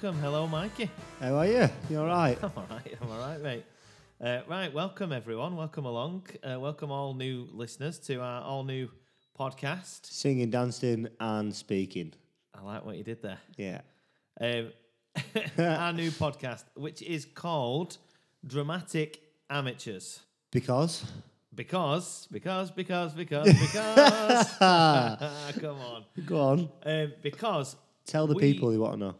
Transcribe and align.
welcome. 0.00 0.20
Hello, 0.20 0.46
Mikey. 0.46 0.88
How 1.18 1.34
are 1.34 1.46
you? 1.46 1.68
You 1.90 1.98
all 1.98 2.06
right? 2.06 2.38
I'm 2.42 2.52
all 2.56 2.66
right. 2.70 2.94
I'm 3.02 3.10
all 3.10 3.18
right, 3.18 3.42
mate. 3.42 3.64
Uh, 4.22 4.42
right, 4.46 4.72
welcome 4.72 5.10
everyone. 5.12 5.56
Welcome 5.56 5.86
along. 5.86 6.22
Uh, 6.40 6.60
welcome 6.60 6.92
all 6.92 7.14
new 7.14 7.48
listeners 7.52 7.98
to 8.00 8.20
our 8.20 8.42
all 8.42 8.62
new 8.62 8.88
podcast. 9.36 10.06
Singing, 10.06 10.50
dancing, 10.50 11.08
and 11.18 11.52
speaking. 11.52 12.12
I 12.54 12.62
like 12.62 12.84
what 12.84 12.96
you 12.96 13.02
did 13.02 13.22
there. 13.22 13.38
Yeah. 13.56 13.80
Um, 14.40 14.70
our 15.58 15.92
new 15.92 16.12
podcast, 16.12 16.62
which 16.76 17.02
is 17.02 17.24
called 17.24 17.98
Dramatic 18.46 19.20
Amateurs. 19.50 20.20
Because? 20.52 21.04
Because, 21.52 22.28
because, 22.30 22.70
because, 22.70 23.14
because, 23.14 23.48
because. 23.60 24.48
Come 24.58 25.80
on. 25.80 26.04
Go 26.24 26.40
on. 26.40 26.68
Um, 26.84 27.12
because 27.20 27.74
Tell 28.06 28.28
the 28.28 28.34
We- 28.34 28.52
people 28.52 28.70
who 28.70 28.80
want 28.80 28.94
to 28.94 28.98
know. 28.98 29.14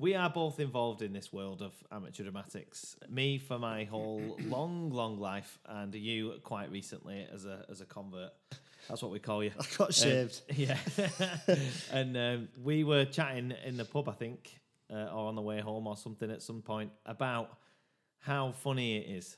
We 0.00 0.14
are 0.14 0.30
both 0.30 0.58
involved 0.60 1.02
in 1.02 1.12
this 1.12 1.30
world 1.30 1.60
of 1.60 1.74
amateur 1.92 2.22
dramatics. 2.22 2.96
Me 3.08 3.36
for 3.38 3.58
my 3.58 3.84
whole 3.84 4.38
long, 4.48 4.90
long 4.90 5.20
life, 5.20 5.58
and 5.66 5.94
you 5.94 6.34
quite 6.42 6.70
recently 6.72 7.26
as 7.32 7.44
a 7.44 7.64
as 7.70 7.80
a 7.82 7.84
convert. 7.84 8.32
That's 8.88 9.02
what 9.02 9.12
we 9.12 9.18
call 9.18 9.44
you. 9.44 9.52
I 9.60 9.64
got 9.76 9.88
Um, 9.88 9.92
shaved. 9.92 10.40
yeah. 10.56 10.78
and 11.92 12.16
um, 12.16 12.48
we 12.62 12.82
were 12.82 13.04
chatting 13.04 13.52
in 13.64 13.76
the 13.76 13.84
pub, 13.84 14.08
I 14.08 14.12
think, 14.12 14.58
uh, 14.90 15.04
or 15.14 15.28
on 15.28 15.34
the 15.36 15.42
way 15.42 15.60
home 15.60 15.86
or 15.86 15.96
something 15.98 16.30
at 16.30 16.42
some 16.42 16.62
point 16.62 16.90
about 17.04 17.58
how 18.20 18.52
funny 18.52 18.96
it 18.96 19.06
is 19.18 19.36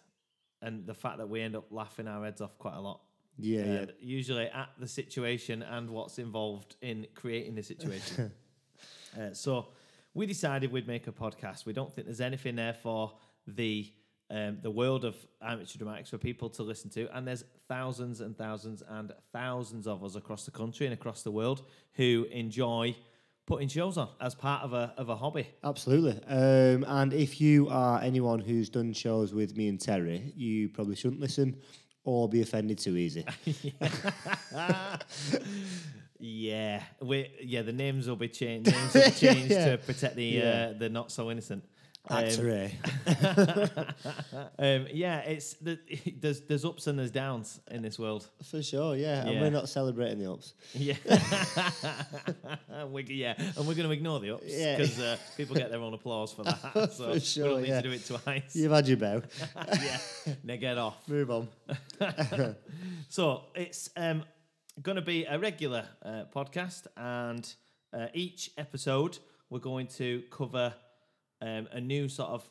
and 0.60 0.86
the 0.86 0.94
fact 0.94 1.18
that 1.18 1.28
we 1.28 1.40
end 1.40 1.56
up 1.56 1.66
laughing 1.72 2.06
our 2.06 2.24
heads 2.24 2.40
off 2.40 2.56
quite 2.58 2.76
a 2.76 2.80
lot. 2.80 3.00
yeah, 3.36 3.64
yeah. 3.64 3.80
Uh, 3.80 3.86
usually 4.00 4.46
at 4.46 4.68
the 4.78 4.86
situation 4.88 5.62
and 5.62 5.90
what's 5.90 6.18
involved 6.20 6.76
in 6.80 7.06
creating 7.14 7.56
the 7.56 7.62
situation. 7.62 8.30
uh, 9.20 9.32
so 9.32 9.68
we 10.14 10.26
decided 10.26 10.72
we'd 10.72 10.86
make 10.86 11.06
a 11.06 11.12
podcast. 11.12 11.64
We 11.64 11.72
don't 11.72 11.92
think 11.92 12.06
there's 12.06 12.20
anything 12.20 12.56
there 12.56 12.74
for 12.74 13.12
the 13.46 13.92
um, 14.30 14.58
the 14.62 14.70
world 14.70 15.04
of 15.04 15.14
amateur 15.42 15.76
dramatics 15.76 16.08
for 16.08 16.16
people 16.16 16.48
to 16.50 16.62
listen 16.62 16.88
to, 16.90 17.14
and 17.14 17.28
there's 17.28 17.44
thousands 17.68 18.20
and 18.20 18.36
thousands 18.36 18.82
and 18.88 19.12
thousands 19.32 19.86
of 19.86 20.02
us 20.02 20.16
across 20.16 20.46
the 20.46 20.50
country 20.50 20.86
and 20.86 20.94
across 20.94 21.22
the 21.22 21.30
world 21.30 21.62
who 21.92 22.26
enjoy 22.30 22.96
putting 23.46 23.68
shows 23.68 23.98
on 23.98 24.08
as 24.20 24.34
part 24.34 24.62
of 24.62 24.72
a 24.72 24.94
of 24.96 25.10
a 25.10 25.16
hobby. 25.16 25.48
Absolutely. 25.64 26.18
Um, 26.28 26.84
and 26.88 27.12
if 27.12 27.40
you 27.40 27.68
are 27.68 28.00
anyone 28.00 28.40
who's 28.40 28.70
done 28.70 28.92
shows 28.94 29.34
with 29.34 29.56
me 29.56 29.68
and 29.68 29.78
Terry, 29.78 30.32
you 30.34 30.68
probably 30.70 30.96
shouldn't 30.96 31.20
listen 31.20 31.56
or 32.04 32.28
be 32.28 32.40
offended 32.40 32.78
too 32.78 32.96
easy. 32.96 33.26
Yeah, 36.50 36.82
we 37.00 37.16
yeah 37.40 37.62
the 37.62 37.72
names 37.84 38.08
will 38.08 38.16
be 38.16 38.28
changed. 38.28 38.72
Names 38.72 38.94
will 38.94 39.04
be 39.04 39.10
changed 39.26 39.50
Yeah. 39.50 39.70
to 39.70 39.78
protect 39.78 40.14
the 40.16 40.24
Yeah. 40.24 40.70
uh, 40.74 40.78
the 40.78 40.88
not 40.88 41.10
so 41.12 41.30
innocent. 41.30 41.62
Actor 42.10 42.50
A. 42.50 42.66
Um, 44.58 44.86
yeah, 44.92 45.18
it's 45.20 45.54
the, 45.66 45.78
there's 46.20 46.40
there's 46.48 46.64
ups 46.64 46.86
and 46.88 46.98
there's 46.98 47.12
downs 47.12 47.60
in 47.70 47.80
this 47.82 47.96
world. 47.98 48.26
For 48.50 48.60
sure, 48.62 48.96
yeah. 48.96 49.24
And 49.26 49.40
we're 49.40 49.50
not 49.50 49.68
celebrating 49.68 50.18
the 50.18 50.30
ups. 50.32 50.54
Yeah, 50.74 50.96
we, 52.92 53.04
yeah, 53.04 53.34
and 53.38 53.66
we're 53.66 53.74
going 53.78 53.88
to 53.88 53.90
ignore 53.92 54.18
the 54.20 54.32
ups 54.34 54.44
because 54.46 54.98
uh, 54.98 55.16
people 55.36 55.54
get 55.54 55.70
their 55.70 55.80
own 55.80 55.94
applause 55.94 56.32
for 56.32 56.42
that. 56.44 56.60
So 56.92 57.04
For 57.06 57.12
we 57.12 57.20
sure, 57.20 57.48
don't 57.50 57.62
need 57.62 57.68
yeah. 57.68 57.80
to 57.82 57.88
do 57.88 57.94
it 57.94 58.04
twice. 58.06 58.54
You've 58.56 58.72
had 58.72 58.88
your 58.88 58.96
bow. 58.98 59.22
yeah, 59.56 59.98
now 60.42 60.56
get 60.56 60.78
off. 60.78 60.96
Move 61.08 61.30
on. 61.30 61.48
So 63.08 63.44
it's 63.54 63.90
um, 63.96 64.24
going 64.80 64.96
to 64.96 65.02
be 65.02 65.24
a 65.24 65.38
regular 65.38 65.84
uh, 66.02 66.24
podcast, 66.34 66.86
and 66.96 67.54
uh, 67.92 68.06
each 68.14 68.50
episode 68.56 69.18
we're 69.50 69.58
going 69.58 69.86
to 69.86 70.22
cover 70.30 70.72
um, 71.42 71.68
a 71.72 71.80
new 71.80 72.08
sort 72.08 72.30
of 72.30 72.50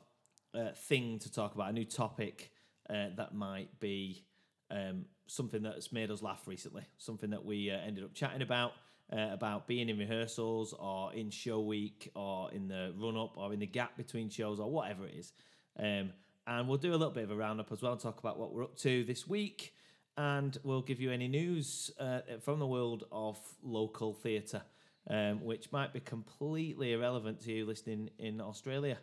uh, 0.54 0.72
thing 0.76 1.18
to 1.20 1.32
talk 1.32 1.56
about, 1.56 1.70
a 1.70 1.74
new 1.74 1.86
topic 1.86 2.52
uh, 2.90 3.08
that 3.16 3.34
might 3.34 3.80
be 3.80 4.24
um, 4.70 5.06
something 5.26 5.64
that's 5.64 5.92
made 5.92 6.12
us 6.12 6.22
laugh 6.22 6.44
recently, 6.46 6.84
something 6.98 7.32
that 7.32 7.44
we 7.44 7.72
uh, 7.72 7.78
ended 7.78 8.04
up 8.04 8.14
chatting 8.14 8.42
about. 8.42 8.74
Uh, 9.14 9.34
about 9.34 9.68
being 9.68 9.90
in 9.90 9.98
rehearsals 9.98 10.72
or 10.80 11.14
in 11.14 11.30
show 11.30 11.60
week 11.60 12.10
or 12.16 12.50
in 12.54 12.70
the 12.70 12.94
run 12.98 13.18
up 13.18 13.36
or 13.36 13.52
in 13.52 13.60
the 13.60 13.66
gap 13.66 13.98
between 13.98 14.30
shows 14.30 14.58
or 14.58 14.72
whatever 14.72 15.06
it 15.06 15.14
is. 15.14 15.34
Um, 15.78 16.14
and 16.48 16.66
we'll 16.66 16.78
do 16.78 16.92
a 16.92 16.96
little 16.96 17.12
bit 17.12 17.26
of 17.26 17.32
a 17.32 17.36
roundup 17.36 17.74
as 17.74 17.82
well, 17.82 17.92
and 17.92 18.00
talk 18.00 18.20
about 18.20 18.40
what 18.40 18.54
we're 18.54 18.64
up 18.64 18.78
to 18.78 19.04
this 19.04 19.28
week, 19.28 19.74
and 20.18 20.58
we'll 20.64 20.82
give 20.82 21.00
you 21.00 21.12
any 21.12 21.28
news 21.28 21.92
uh, 22.00 22.20
from 22.42 22.60
the 22.60 22.68
world 22.68 23.06
of 23.12 23.40
local 23.64 24.14
theatre, 24.14 24.62
um, 25.10 25.44
which 25.44 25.72
might 25.72 25.94
be 25.94 26.00
completely 26.00 26.94
irrelevant 26.94 27.42
to 27.42 27.52
you 27.52 27.66
listening 27.66 28.10
in 28.20 28.42
Australia. 28.42 28.98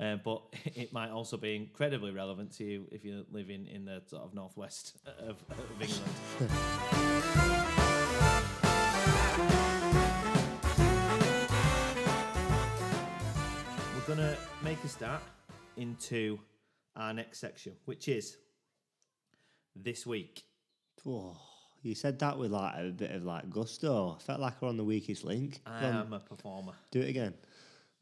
Uh, 0.00 0.16
but 0.24 0.42
it 0.64 0.92
might 0.92 1.10
also 1.10 1.36
be 1.36 1.56
incredibly 1.56 2.10
relevant 2.10 2.52
to 2.52 2.64
you 2.64 2.86
if 2.90 3.04
you're 3.04 3.24
living 3.30 3.66
in 3.66 3.84
the 3.84 4.02
sort 4.06 4.22
of 4.22 4.34
northwest 4.34 4.96
of, 5.18 5.36
of 5.50 5.80
England. 5.80 6.04
We're 13.94 14.16
gonna 14.16 14.36
make 14.64 14.82
a 14.82 14.88
start 14.88 15.22
into 15.76 16.38
our 16.96 17.12
next 17.12 17.38
section, 17.38 17.74
which 17.84 18.08
is 18.08 18.36
this 19.76 20.06
week. 20.06 20.44
Oh, 21.06 21.36
you 21.82 21.94
said 21.94 22.18
that 22.18 22.38
with 22.38 22.50
like 22.50 22.74
a 22.78 22.90
bit 22.90 23.10
of 23.12 23.24
like 23.24 23.48
gusto. 23.50 24.16
I 24.18 24.22
felt 24.22 24.40
like 24.40 24.60
we're 24.60 24.68
on 24.68 24.76
the 24.76 24.84
weakest 24.84 25.24
link. 25.24 25.60
I 25.66 25.80
Go 25.80 25.86
on, 25.86 25.94
am 25.94 26.12
a 26.12 26.20
performer. 26.20 26.72
do 26.90 27.00
it 27.00 27.08
again. 27.08 27.34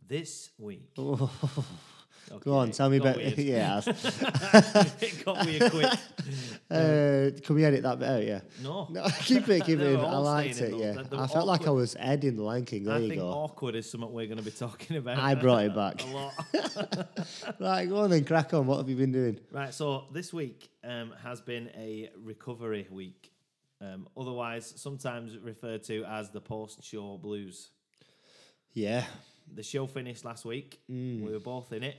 This 0.07 0.51
week. 0.59 0.89
Oh, 0.99 1.31
Okay, 2.31 2.45
go 2.45 2.57
on, 2.57 2.71
tell 2.73 2.91
me 2.91 2.99
about 2.99 3.17
weird. 3.17 3.39
yeah. 3.39 3.81
it 3.87 5.23
got 5.25 5.45
weird 5.47 5.71
quick. 5.71 5.93
Uh, 6.71 7.31
can 7.43 7.55
we 7.55 7.65
edit 7.65 7.83
that 7.83 7.99
bit 7.99 8.07
out? 8.07 8.23
Yeah. 8.23 8.41
No. 8.63 8.87
No, 8.91 9.07
keep 9.21 9.49
it, 9.49 9.65
keep 9.65 9.79
it. 9.79 9.87
in. 9.87 10.01
I 10.01 10.19
liked 10.19 10.61
it. 10.61 10.75
Yeah. 10.75 11.03
I 11.19 11.27
felt 11.27 11.47
like 11.47 11.67
I 11.67 11.71
was 11.71 11.97
Ed 11.99 12.25
in 12.25 12.37
the 12.37 12.43
Lion 12.43 12.67
King. 12.67 12.85
There 12.85 12.95
I 12.95 12.99
you 12.99 13.09
think 13.09 13.21
go. 13.23 13.29
awkward 13.31 13.75
is 13.75 13.91
something 13.91 14.13
we're 14.13 14.27
going 14.27 14.37
to 14.37 14.45
be 14.45 14.51
talking 14.51 14.99
about. 14.99 15.17
I 15.17 15.35
brought 15.35 15.65
it 15.65 15.75
back. 15.75 16.05
a 16.05 16.07
lot. 16.09 16.35
right, 17.59 17.89
go 17.89 18.01
on 18.01 18.11
then, 18.11 18.23
crack 18.27 18.53
on. 18.53 18.67
What 18.67 18.77
have 18.77 18.89
you 18.91 18.97
been 18.97 19.13
doing? 19.13 19.41
right, 19.51 19.73
so 19.73 20.05
this 20.13 20.31
week 20.35 20.69
um, 20.85 21.15
has 21.25 21.41
been 21.41 21.71
a 21.75 22.11
recovery 22.23 22.87
week, 22.91 23.33
um, 23.81 24.07
otherwise 24.15 24.71
sometimes 24.77 25.39
referred 25.39 25.85
to 25.85 26.05
as 26.05 26.29
the 26.29 26.41
post-show 26.43 27.17
blues. 27.17 27.71
Yeah. 28.75 29.05
The 29.55 29.63
show 29.63 29.87
finished 29.87 30.27
last 30.27 30.45
week. 30.45 30.81
Mm. 30.91 31.23
We 31.23 31.33
were 31.33 31.41
both 31.41 31.73
in 31.73 31.83
it. 31.83 31.97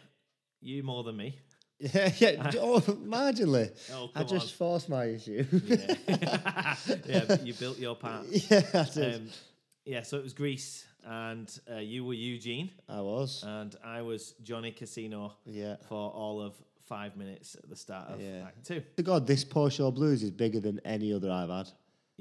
You 0.62 0.84
more 0.84 1.04
than 1.04 1.18
me. 1.18 1.40
Yeah, 1.80 2.12
yeah. 2.18 2.52
oh, 2.58 2.82
marginally. 2.82 3.72
Oh, 3.94 4.10
I 4.14 4.24
just 4.24 4.54
forced 4.56 4.90
my 4.90 5.06
issue. 5.06 5.46
Yeah, 5.66 5.96
yeah 7.06 7.24
but 7.26 7.48
you 7.48 7.54
built 7.54 7.78
your 7.78 7.96
part. 7.96 8.26
yeah, 8.28 8.62
I 8.74 8.84
did. 8.84 9.16
Um, 9.16 9.30
yeah, 9.86 10.02
so 10.04 10.18
it 10.18 10.24
was 10.24 10.34
Grease, 10.34 10.86
and 11.06 11.50
uh, 11.72 11.78
you 11.78 12.04
were 12.04 12.14
Eugene, 12.14 12.72
I 12.90 13.00
was. 13.00 13.44
and 13.48 13.78
I 13.82 14.02
was 14.02 14.34
Johnny 14.44 14.72
Casino 14.72 15.36
yeah. 15.46 15.78
for 15.88 16.12
all 16.12 16.42
of 16.42 16.54
five 16.86 17.16
minutes 17.16 17.56
at 17.56 17.70
the 17.70 17.78
start 17.78 18.10
of 18.10 18.20
Yeah. 18.20 18.44
Act 18.48 18.66
Two. 18.66 18.84
To 18.98 19.04
God, 19.04 19.26
this 19.26 19.46
post 19.46 19.78
show 19.78 19.90
blues 19.90 20.22
is 20.22 20.32
bigger 20.32 20.60
than 20.60 20.82
any 20.84 21.14
other 21.14 21.32
I've 21.32 21.50
had. 21.50 21.70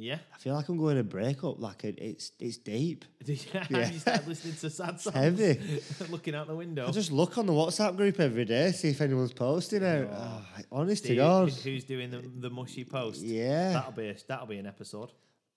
Yeah, 0.00 0.19
I 0.32 0.38
feel 0.38 0.54
like 0.54 0.69
I'm 0.69 0.76
going 0.78 0.97
to 0.97 1.03
break 1.03 1.42
up. 1.42 1.59
Like 1.59 1.82
it, 1.84 1.98
it's 2.00 2.31
it's 2.38 2.56
deep. 2.56 3.04
yeah. 3.25 3.34
you 3.91 3.98
started 3.98 4.28
listening 4.28 4.54
to 4.54 4.70
sad 4.70 5.00
songs, 5.00 5.16
heavy. 5.16 5.82
looking 6.09 6.36
out 6.36 6.47
the 6.47 6.54
window. 6.54 6.86
I 6.86 6.91
just 6.92 7.10
look 7.10 7.36
on 7.36 7.47
the 7.47 7.53
WhatsApp 7.53 7.97
group 7.97 8.20
every 8.20 8.44
day, 8.44 8.70
see 8.70 8.91
if 8.91 9.00
anyone's 9.00 9.32
posting 9.32 9.84
out. 9.84 10.09
Oh. 10.12 10.45
Oh, 10.56 10.62
honest 10.80 11.04
to 11.06 11.16
God. 11.16 11.50
who's 11.50 11.83
doing 11.84 12.10
the, 12.10 12.18
the 12.39 12.48
mushy 12.50 12.84
post? 12.84 13.22
Yeah, 13.22 13.72
That'll 13.72 13.92
be 13.92 14.09
a, 14.09 14.16
that'll 14.28 14.47
be 14.47 14.59
an 14.59 14.66
episode. 14.66 15.10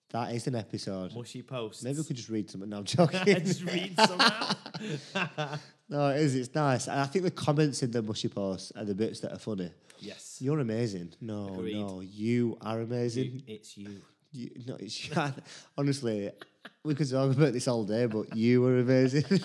that 0.10 0.34
is 0.34 0.48
an 0.48 0.56
episode. 0.56 1.14
Mushy 1.14 1.44
post. 1.44 1.84
Maybe 1.84 2.00
we 2.00 2.04
could 2.04 2.16
just 2.16 2.30
read 2.30 2.50
something. 2.50 2.70
No, 2.70 2.78
I'm 2.78 2.84
joking. 2.86 3.46
just 3.46 3.64
read 3.64 3.94
some 3.96 4.20
no, 5.90 6.10
it 6.10 6.22
is. 6.22 6.36
It's 6.36 6.56
nice. 6.56 6.88
And 6.88 7.00
I 7.00 7.06
think 7.06 7.26
the 7.26 7.32
comments 7.32 7.84
in 7.84 7.92
the 7.92 8.02
mushy 8.02 8.30
posts 8.30 8.72
are 8.76 8.86
the 8.86 8.96
bits 8.96 9.20
that 9.20 9.34
are 9.34 9.40
funny. 9.40 9.70
Yes, 10.00 10.38
You're 10.40 10.60
amazing. 10.62 11.14
No, 11.22 11.50
Agreed. 11.54 11.76
no, 11.76 12.00
you 12.02 12.58
are 12.62 12.78
You- 12.80 12.86
amazing. 12.86 13.44
it's 13.46 13.78
you. 13.78 14.02
You, 14.32 14.50
no, 14.66 14.78
it's, 14.80 15.10
honestly, 15.78 16.32
we 16.84 16.96
could 16.96 17.10
talk 17.10 17.36
about 17.36 17.54
this 17.54 17.68
all 17.68 17.84
day, 17.84 18.06
but 18.06 18.36
you 18.36 18.62
were 18.62 18.80
amazing. 18.80 19.24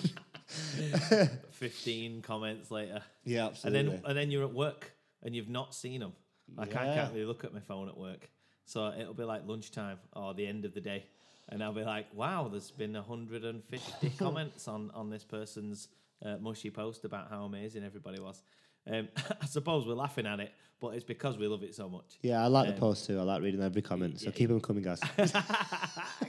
Fifteen 1.51 2.21
comments 2.21 2.71
later. 2.71 3.01
yeah, 3.25 3.47
absolutely. 3.47 3.79
And 3.79 3.89
then 3.89 4.01
and 4.05 4.17
then 4.17 4.31
you're 4.31 4.43
at 4.43 4.53
work 4.53 4.93
and 5.23 5.35
you've 5.35 5.49
not 5.49 5.75
seen 5.75 5.99
them. 5.99 6.13
Like 6.55 6.75
I 6.75 6.85
can't 6.85 7.13
really 7.13 7.25
look 7.25 7.43
at 7.43 7.53
my 7.53 7.59
phone 7.59 7.89
at 7.89 7.97
work, 7.97 8.29
so 8.65 8.93
it'll 8.97 9.13
be 9.13 9.25
like 9.25 9.41
lunchtime 9.45 9.99
or 10.13 10.33
the 10.33 10.47
end 10.47 10.63
of 10.63 10.73
the 10.73 10.79
day, 10.79 11.05
and 11.49 11.61
I'll 11.61 11.73
be 11.73 11.83
like, 11.83 12.05
"Wow, 12.13 12.47
there's 12.47 12.71
been 12.71 12.93
150 12.93 14.09
comments 14.17 14.67
on 14.69 14.89
on 14.93 15.09
this 15.09 15.25
person's 15.25 15.89
uh, 16.23 16.37
mushy 16.37 16.69
post 16.69 17.03
about 17.03 17.29
how 17.29 17.43
amazing 17.43 17.83
everybody 17.83 18.21
was." 18.21 18.41
Um, 18.89 19.07
I 19.41 19.45
suppose 19.45 19.85
we're 19.85 19.93
laughing 19.95 20.25
at 20.25 20.39
it, 20.39 20.51
but 20.79 20.89
it's 20.95 21.03
because 21.03 21.37
we 21.37 21.47
love 21.47 21.63
it 21.63 21.75
so 21.75 21.89
much. 21.89 22.17
yeah, 22.21 22.43
I 22.43 22.47
like 22.47 22.69
um, 22.69 22.73
the 22.75 22.79
post 22.79 23.05
too. 23.05 23.19
I 23.19 23.23
like 23.23 23.41
reading 23.41 23.61
every 23.61 23.81
comment. 23.81 24.19
So 24.19 24.25
yeah, 24.27 24.31
keep 24.31 24.49
them 24.49 24.59
coming, 24.61 24.83
guys. 24.83 24.99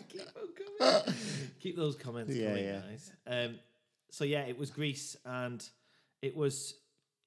Keep 0.08 0.20
'em 0.22 0.48
coming. 0.78 1.14
Keep 1.60 1.76
those 1.76 1.96
comments 1.96 2.34
Yeah, 2.34 2.48
coming, 2.48 2.64
yeah. 2.64 2.80
guys. 2.80 3.12
Um, 3.26 3.58
so 4.10 4.24
yeah, 4.24 4.42
it 4.42 4.58
was 4.58 4.70
Grease, 4.70 5.16
and 5.24 5.66
it 6.22 6.36
was 6.36 6.74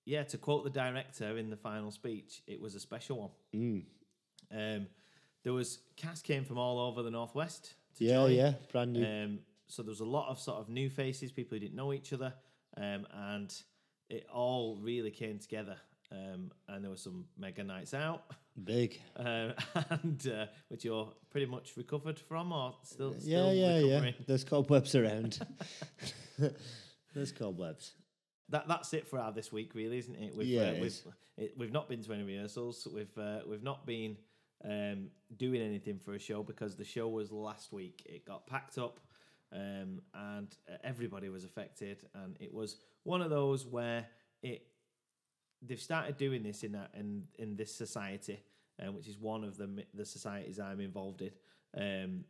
yeah. 0.06 0.24
To 0.24 0.38
quote 0.38 0.64
the 0.64 0.70
director 0.70 1.38
in 1.38 1.50
the 1.50 1.58
final 1.58 1.92
speech, 1.92 2.42
it 2.48 2.60
was 2.60 2.76
a 2.76 2.80
special 2.80 3.18
one. 3.20 3.30
Mm. 3.56 3.84
Um, 4.52 4.88
there 5.44 5.54
was 5.54 5.80
cast 5.96 6.24
came 6.24 6.44
from 6.44 6.58
all 6.58 6.80
over 6.80 7.04
the 7.04 7.12
northwest. 7.12 7.74
To 7.98 8.06
Yeah, 8.06 8.14
join. 8.16 8.32
yeah, 8.34 8.54
brand 8.72 8.94
new. 8.94 9.06
Um, 9.06 9.40
so 9.68 9.84
there 9.84 9.90
was 9.92 10.00
a 10.02 10.06
lot 10.06 10.30
of 10.30 10.40
sort 10.40 10.60
of 10.60 10.70
new 10.70 10.90
faces, 10.90 11.32
people 11.32 11.56
who 11.56 11.60
didn't 11.60 11.76
know 11.76 11.94
each 11.94 12.14
other, 12.14 12.34
um, 12.78 13.06
and 13.14 13.54
it 14.12 14.28
all 14.32 14.78
really 14.82 15.12
came 15.12 15.40
together. 15.40 15.78
Um, 16.12 16.52
and 16.68 16.84
there 16.84 16.92
were 16.92 16.98
some 16.98 17.24
mega 17.38 17.64
nights 17.64 17.94
out, 17.94 18.24
Big. 18.66 19.00
uh, 19.16 19.52
and 19.90 20.28
uh, 20.28 20.46
which 20.68 20.84
you're 20.84 21.10
pretty 21.30 21.46
much 21.46 21.78
recovered 21.78 22.20
from, 22.20 22.52
or 22.52 22.76
still, 22.84 23.14
Yeah, 23.14 23.20
still 23.22 23.54
yeah, 23.54 23.78
yeah. 23.80 23.86
recovering. 23.94 24.14
There's 24.28 24.44
cobwebs 24.44 24.94
around. 24.94 25.40
There's 27.14 27.32
cobwebs. 27.32 27.94
That 28.50 28.68
that's 28.68 28.94
it 28.94 29.08
for 29.08 29.20
our 29.20 29.32
this 29.32 29.54
week, 29.54 29.74
really, 29.74 30.00
isn't 30.00 30.16
it? 30.16 30.36
We've, 30.36 30.48
Yeah, 30.48 30.62
uh, 30.62 30.72
it 30.72 30.82
we've, 30.82 31.02
it, 31.38 31.54
we've 31.58 31.72
not 31.72 31.88
been 31.88 32.04
to 32.04 32.14
any 32.14 32.24
rehearsals. 32.24 32.86
We've 32.94 33.18
uh, 33.18 33.40
we've 33.48 33.64
not 33.64 33.86
been 33.86 34.18
um, 34.66 35.08
doing 35.38 35.62
anything 35.62 35.98
for 36.00 36.14
a 36.14 36.20
show 36.20 36.44
because 36.44 36.76
the 36.76 36.84
show 36.84 37.08
was 37.08 37.32
last 37.32 37.72
week. 37.72 38.04
It 38.06 38.26
got 38.26 38.48
packed 38.48 38.78
up, 38.78 39.00
um, 39.54 40.02
and 40.14 40.56
uh, 40.70 40.78
everybody 40.84 41.30
was 41.30 41.44
affected. 41.44 42.06
And 42.14 42.38
it 42.40 42.54
was 42.54 42.78
one 43.04 43.22
of 43.22 43.30
those 43.30 43.66
where 43.66 44.06
it 44.42 44.68
they've 45.62 45.80
started 45.82 46.18
doing 46.18 46.44
this 46.44 46.64
in 46.64 46.72
that 46.72 46.92
in 46.98 47.28
in 47.38 47.56
this 47.56 47.74
society, 47.74 48.40
uh, 48.80 48.92
which 48.92 49.08
is 49.08 49.18
one 49.18 49.44
of 49.44 49.58
the 49.58 49.86
the 49.94 50.06
societies 50.06 50.60
I'm 50.60 50.80
involved 50.80 51.22
in, 51.22 51.32
um, 51.78 52.24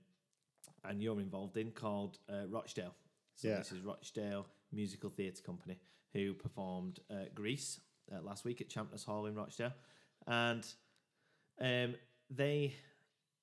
and 0.83 1.01
you're 1.01 1.19
involved 1.21 1.57
in, 1.57 1.71
called 1.71 2.17
uh, 2.29 2.47
Rochdale. 2.49 2.95
So 3.35 3.47
Yeah. 3.47 3.57
this 3.57 3.71
is 3.71 3.79
Rochdale 3.81 4.45
Musical 4.71 5.09
Theatre 5.09 5.41
Company, 5.43 5.79
who 6.13 6.33
performed 6.33 6.99
uh, 7.09 7.25
Grease 7.33 7.79
uh, 8.11 8.21
last 8.21 8.45
week 8.45 8.61
at 8.61 8.69
Champness 8.69 9.05
Hall 9.05 9.25
in 9.25 9.35
Rochdale, 9.35 9.73
and 10.27 10.65
um, 11.59 11.95
they, 12.29 12.73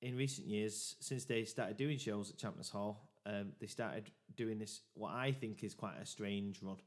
in 0.01 0.15
recent 0.17 0.47
years, 0.47 0.95
since 0.99 1.25
they 1.25 1.45
started 1.45 1.77
doing 1.77 1.97
shows 1.97 2.29
at 2.29 2.37
Champness 2.37 2.69
Hall, 2.69 3.08
um, 3.29 3.51
they 3.59 3.67
started 3.67 4.09
doing 4.35 4.57
this 4.59 4.81
what 4.95 5.13
I 5.13 5.31
think 5.31 5.63
is 5.63 5.73
quite 5.75 5.97
a 6.01 6.05
strange 6.05 6.61
run, 6.63 6.77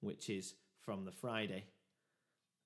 which 0.00 0.30
is 0.30 0.54
from 0.84 1.04
the 1.04 1.12
Friday. 1.12 1.64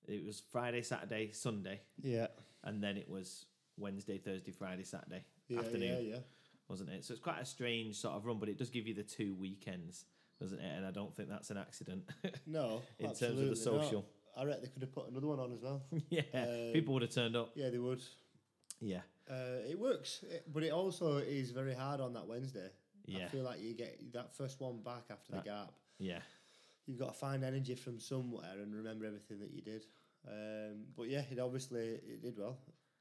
It 0.07 0.25
was 0.25 0.41
Friday, 0.51 0.81
Saturday, 0.81 1.31
Sunday, 1.31 1.81
Yeah. 2.01 2.27
and 2.63 2.83
then 2.83 2.97
it 2.97 3.09
was 3.09 3.45
Wednesday, 3.77 4.17
Thursday, 4.17 4.51
Friday, 4.51 4.83
Saturday 4.83 5.23
Yeah, 5.47 5.59
afternoon 5.59 6.03
yeah, 6.05 6.15
yeah. 6.15 6.19
wasn't 6.67 6.89
it? 6.89 7.05
So 7.05 7.13
it's 7.13 7.21
quite 7.23 7.41
a 7.41 7.45
strange 7.45 7.95
sort 7.95 8.15
of 8.15 8.25
run, 8.25 8.37
but 8.39 8.49
it 8.49 8.57
does 8.57 8.69
give 8.69 8.85
you 8.87 8.93
the 8.93 9.03
two 9.03 9.33
weekends, 9.35 10.05
doesn't 10.41 10.59
it? 10.59 10.77
And 10.77 10.85
I 10.85 10.91
don't 10.91 11.13
think 11.15 11.29
that's 11.29 11.49
an 11.51 11.57
accident 11.57 12.03
No, 12.45 12.81
in 12.99 13.07
terms 13.07 13.21
of 13.21 13.37
the 13.37 13.51
absolutely 13.51 13.77
not. 13.77 13.83
social. 13.85 14.05
I 14.35 14.43
reckon 14.45 14.63
they 14.63 14.69
could 14.69 14.81
have 14.81 14.91
put 14.91 15.09
another 15.09 15.27
one 15.27 15.39
on 15.39 15.53
as 15.53 15.61
well. 15.61 15.81
yeah, 16.09 16.21
Um, 16.33 16.73
people 16.73 16.93
would 16.95 17.03
have 17.03 17.11
turned 17.13 17.35
up. 17.35 17.51
Yeah, 17.55 17.69
they 17.69 17.79
would. 17.79 18.01
Yeah, 18.81 19.01
Uh, 19.29 19.61
it 19.69 19.79
works, 19.79 20.23
it, 20.29 20.43
but 20.51 20.63
it 20.63 20.71
also 20.73 21.17
is 21.17 21.51
very 21.51 21.73
hard 21.73 22.01
on 22.01 22.13
that 22.13 22.27
Wednesday. 22.27 22.69
Yeah, 23.05 23.25
I 23.25 23.27
feel 23.29 23.43
like 23.43 23.61
you 23.61 23.73
get 23.73 24.11
that 24.13 24.35
first 24.35 24.59
one 24.59 24.81
back 24.83 25.03
after 25.09 25.31
That- 25.33 25.43
the 25.43 25.49
gap. 25.49 25.73
yeah, 25.99 26.21
You've 26.85 26.99
got 26.99 27.13
to 27.13 27.19
find 27.19 27.43
energy 27.45 27.75
from 27.75 27.99
somewhere 27.99 28.59
and 28.61 28.73
remember 28.75 29.05
everything 29.05 29.39
that 29.39 29.51
you 29.51 29.61
did. 29.61 29.85
Um, 30.27 30.85
but 30.97 31.07
yeah, 31.09 31.23
it 31.31 31.39
obviously 31.39 31.79
it 31.95 32.21
did 32.21 32.37
well. 32.37 32.57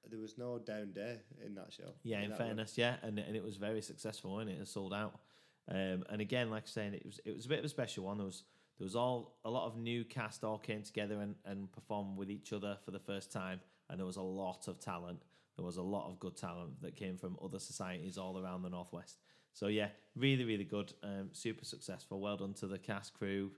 There 0.08 0.18
was 0.20 0.36
no 0.38 0.58
down 0.58 0.92
day 0.92 1.20
in 1.44 1.54
that 1.56 1.72
show. 1.72 1.92
yeah. 2.02 2.20
In 2.20 2.30
run. 2.30 2.38
fairness, 2.38 2.76
yeah, 2.78 2.96
and 3.02 3.18
and 3.18 3.36
it 3.36 3.42
was 3.44 3.56
very 3.56 3.82
successful, 3.82 4.38
and 4.40 4.50
it? 4.50 4.58
it 4.60 4.68
sold 4.68 4.92
out. 4.94 5.20
Um, 5.68 6.04
and 6.10 6.20
again, 6.20 6.50
like 6.50 6.62
I 6.62 6.64
was 6.64 6.70
saying, 6.72 6.94
it 6.94 7.04
was 7.06 7.20
it 7.24 7.34
was 7.34 7.46
a 7.46 7.48
bit 7.48 7.58
of 7.60 7.64
a 7.64 7.68
special 7.68 8.04
one. 8.04 8.18
There 8.18 8.26
was 8.26 8.42
there 8.78 8.84
was 8.84 8.96
all 8.96 9.38
a 9.44 9.50
lot 9.50 9.66
of 9.66 9.76
new 9.76 10.04
cast 10.04 10.42
all 10.42 10.58
came 10.58 10.82
together 10.82 11.20
and, 11.20 11.36
and 11.44 11.70
performed 11.70 12.16
with 12.18 12.30
each 12.30 12.52
other 12.52 12.78
for 12.84 12.90
the 12.90 12.98
first 12.98 13.30
time, 13.30 13.60
and 13.88 13.98
there 13.98 14.06
was 14.06 14.16
a 14.16 14.22
lot 14.22 14.66
of 14.68 14.80
talent. 14.80 15.22
There 15.56 15.64
was 15.64 15.76
a 15.76 15.82
lot 15.82 16.08
of 16.08 16.18
good 16.18 16.36
talent 16.36 16.80
that 16.82 16.96
came 16.96 17.16
from 17.16 17.36
other 17.44 17.58
societies 17.60 18.16
all 18.18 18.38
around 18.42 18.62
the 18.62 18.70
northwest. 18.70 19.18
So 19.52 19.66
yeah, 19.68 19.88
really, 20.16 20.44
really 20.44 20.64
good. 20.64 20.92
Um, 21.02 21.28
super 21.32 21.64
successful. 21.64 22.20
Well 22.20 22.36
done 22.36 22.54
to 22.54 22.66
the 22.66 22.78
cast 22.78 23.14
crew, 23.14 23.50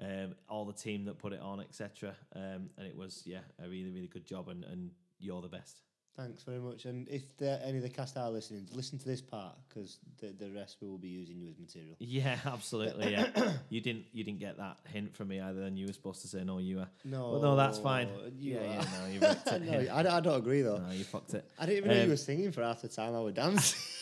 um, 0.00 0.34
all 0.48 0.64
the 0.64 0.72
team 0.72 1.04
that 1.06 1.18
put 1.18 1.32
it 1.32 1.40
on, 1.40 1.60
etc. 1.60 2.14
Um, 2.34 2.70
and 2.76 2.86
it 2.86 2.96
was 2.96 3.22
yeah 3.26 3.40
a 3.64 3.68
really, 3.68 3.90
really 3.90 4.08
good 4.08 4.24
job. 4.26 4.48
And, 4.48 4.64
and 4.64 4.90
you're 5.18 5.42
the 5.42 5.48
best. 5.48 5.80
Thanks 6.16 6.42
very 6.42 6.58
much. 6.58 6.84
And 6.86 7.08
if 7.08 7.34
there, 7.38 7.58
any 7.64 7.76
of 7.78 7.82
the 7.84 7.88
cast 7.88 8.16
are 8.18 8.28
listening, 8.30 8.66
listen 8.74 8.98
to 8.98 9.06
this 9.06 9.22
part 9.22 9.54
because 9.68 9.98
the, 10.20 10.34
the 10.38 10.50
rest 10.50 10.76
we 10.82 10.88
will 10.88 10.98
be 10.98 11.08
using 11.08 11.38
you 11.40 11.48
as 11.48 11.56
material. 11.58 11.94
Yeah, 11.98 12.36
absolutely. 12.44 13.12
Yeah, 13.12 13.52
you 13.70 13.80
didn't 13.80 14.04
you 14.12 14.24
didn't 14.24 14.40
get 14.40 14.58
that 14.58 14.76
hint 14.92 15.14
from 15.16 15.28
me 15.28 15.40
either. 15.40 15.62
And 15.62 15.78
you 15.78 15.86
were 15.86 15.92
supposed 15.92 16.20
to 16.22 16.28
say 16.28 16.42
no, 16.44 16.58
you 16.58 16.78
were. 16.78 16.88
No, 17.04 17.30
Well, 17.32 17.40
no, 17.42 17.56
that's 17.56 17.78
fine. 17.78 18.08
Yeah, 18.38 18.60
yeah, 18.60 18.84
no, 19.00 19.06
you 19.12 19.20
no, 19.86 19.94
I, 19.94 20.02
don't- 20.02 20.12
I 20.12 20.20
don't 20.20 20.36
agree 20.38 20.60
though. 20.62 20.78
no, 20.78 20.90
you 20.92 21.04
fucked 21.04 21.32
it. 21.34 21.48
I 21.58 21.64
didn't 21.64 21.78
even 21.78 21.90
know 21.90 21.96
Um, 21.96 22.04
you 22.04 22.10
were 22.10 22.16
singing 22.16 22.52
for 22.52 22.62
half 22.64 22.82
the 22.82 22.88
time 22.88 23.14
I 23.14 23.20
was 23.20 23.32
dancing. 23.34 23.78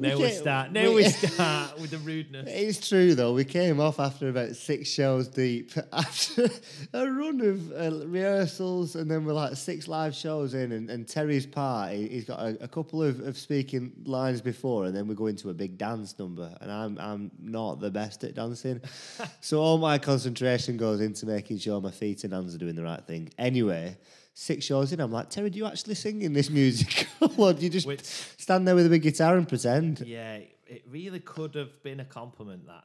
Now 0.00 0.16
we 0.16 0.28
came- 0.28 0.40
start. 0.40 0.72
Now 0.72 0.88
we- 0.90 0.94
we 0.96 1.04
start 1.08 1.80
with 1.80 1.90
the 1.90 1.98
rudeness. 1.98 2.48
It's 2.48 2.88
true 2.88 3.14
though. 3.14 3.34
We 3.34 3.44
came 3.44 3.80
off 3.80 3.98
after 3.98 4.28
about 4.28 4.54
six 4.56 4.88
shows 4.88 5.28
deep 5.28 5.72
after 5.92 6.48
a 6.92 7.06
run 7.10 7.40
of 7.40 7.72
uh, 7.72 8.06
rehearsals, 8.06 8.94
and 8.94 9.10
then 9.10 9.24
we're 9.24 9.32
like 9.32 9.56
six 9.56 9.88
live 9.88 10.14
shows 10.14 10.54
in. 10.54 10.72
And, 10.72 10.88
and 10.90 11.06
Terry's 11.08 11.46
part, 11.46 11.92
he, 11.92 12.06
he's 12.08 12.24
got 12.24 12.40
a, 12.40 12.56
a 12.64 12.68
couple 12.68 13.02
of, 13.02 13.20
of 13.20 13.36
speaking 13.36 13.92
lines 14.04 14.40
before, 14.40 14.86
and 14.86 14.94
then 14.96 15.06
we 15.08 15.14
go 15.14 15.26
into 15.26 15.50
a 15.50 15.54
big 15.54 15.76
dance 15.78 16.18
number. 16.18 16.54
And 16.60 16.70
I'm 16.70 16.98
I'm 16.98 17.30
not 17.40 17.80
the 17.80 17.90
best 17.90 18.22
at 18.24 18.34
dancing, 18.34 18.80
so 19.40 19.60
all 19.60 19.78
my 19.78 19.98
concentration 19.98 20.76
goes 20.76 21.00
into 21.00 21.26
making 21.26 21.58
sure 21.58 21.80
my 21.80 21.90
feet 21.90 22.24
and 22.24 22.32
hands 22.32 22.54
are 22.54 22.58
doing 22.58 22.74
the 22.76 22.84
right 22.84 23.04
thing. 23.04 23.30
Anyway. 23.38 23.96
Six 24.40 24.66
shows 24.66 24.92
in, 24.92 25.00
I'm 25.00 25.10
like, 25.10 25.30
Terry, 25.30 25.50
do 25.50 25.58
you 25.58 25.66
actually 25.66 25.96
sing 25.96 26.22
in 26.22 26.32
this 26.32 26.48
musical, 26.48 27.28
or 27.38 27.52
do 27.52 27.60
you 27.64 27.68
just 27.68 27.88
Which- 27.88 28.04
stand 28.04 28.68
there 28.68 28.76
with 28.76 28.86
a 28.86 28.88
big 28.88 29.02
guitar 29.02 29.36
and 29.36 29.48
pretend? 29.48 29.98
Yeah, 30.06 30.38
it 30.68 30.84
really 30.88 31.18
could 31.18 31.56
have 31.56 31.82
been 31.82 31.98
a 31.98 32.04
compliment. 32.04 32.68
That 32.68 32.84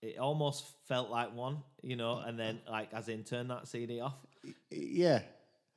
it 0.00 0.16
almost 0.18 0.64
felt 0.88 1.10
like 1.10 1.34
one, 1.34 1.58
you 1.82 1.96
know, 1.96 2.16
and 2.24 2.38
then 2.38 2.60
like 2.66 2.94
as 2.94 3.10
in 3.10 3.24
turn 3.24 3.48
that 3.48 3.68
CD 3.68 4.00
off. 4.00 4.14
Yeah, 4.70 5.20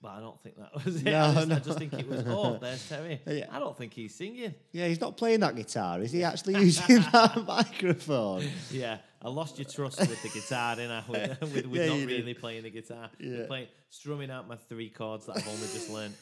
But 0.04 0.10
I 0.10 0.20
don't 0.20 0.40
think 0.44 0.58
that 0.58 0.76
was 0.86 0.98
it. 0.98 1.06
No, 1.06 1.24
I, 1.24 1.34
just, 1.34 1.48
no. 1.48 1.56
I 1.56 1.60
just 1.60 1.80
think 1.80 1.94
it 1.94 2.10
was. 2.10 2.24
Oh, 2.28 2.58
there's 2.62 2.90
Terry. 2.90 3.22
Yeah. 3.26 3.46
I 3.50 3.58
don't 3.60 3.76
think 3.78 3.94
he's 3.94 4.14
singing. 4.14 4.54
Yeah, 4.74 4.88
he's 4.90 5.00
not 5.00 5.16
playing 5.16 5.40
that 5.40 5.56
guitar. 5.56 6.02
Is 6.02 6.12
he 6.12 6.26
actually 6.26 6.56
using 6.60 6.98
that 7.14 7.42
microphone? 7.48 8.46
Yeah, 8.70 8.98
I 9.22 9.30
lost 9.30 9.58
your 9.58 9.66
trust 9.70 10.00
with 10.02 10.22
the 10.22 10.28
guitar, 10.28 10.76
didn't 10.76 10.92
I? 10.92 11.04
With, 11.08 11.42
with, 11.42 11.66
with 11.68 11.82
Yeah, 11.82 11.86
not 11.88 11.96
you 12.00 12.06
did. 12.06 12.18
really 12.20 12.34
playing 12.34 12.64
the 12.64 12.70
guitar, 12.70 13.10
Yeah. 13.18 13.46
playing, 13.48 13.68
strumming 13.90 14.30
out 14.30 14.46
my 14.48 14.58
three 14.58 14.90
chords 14.90 15.26
that 15.28 15.38
I've 15.38 15.48
only 15.48 15.60
just 15.62 15.90
learned. 15.90 16.14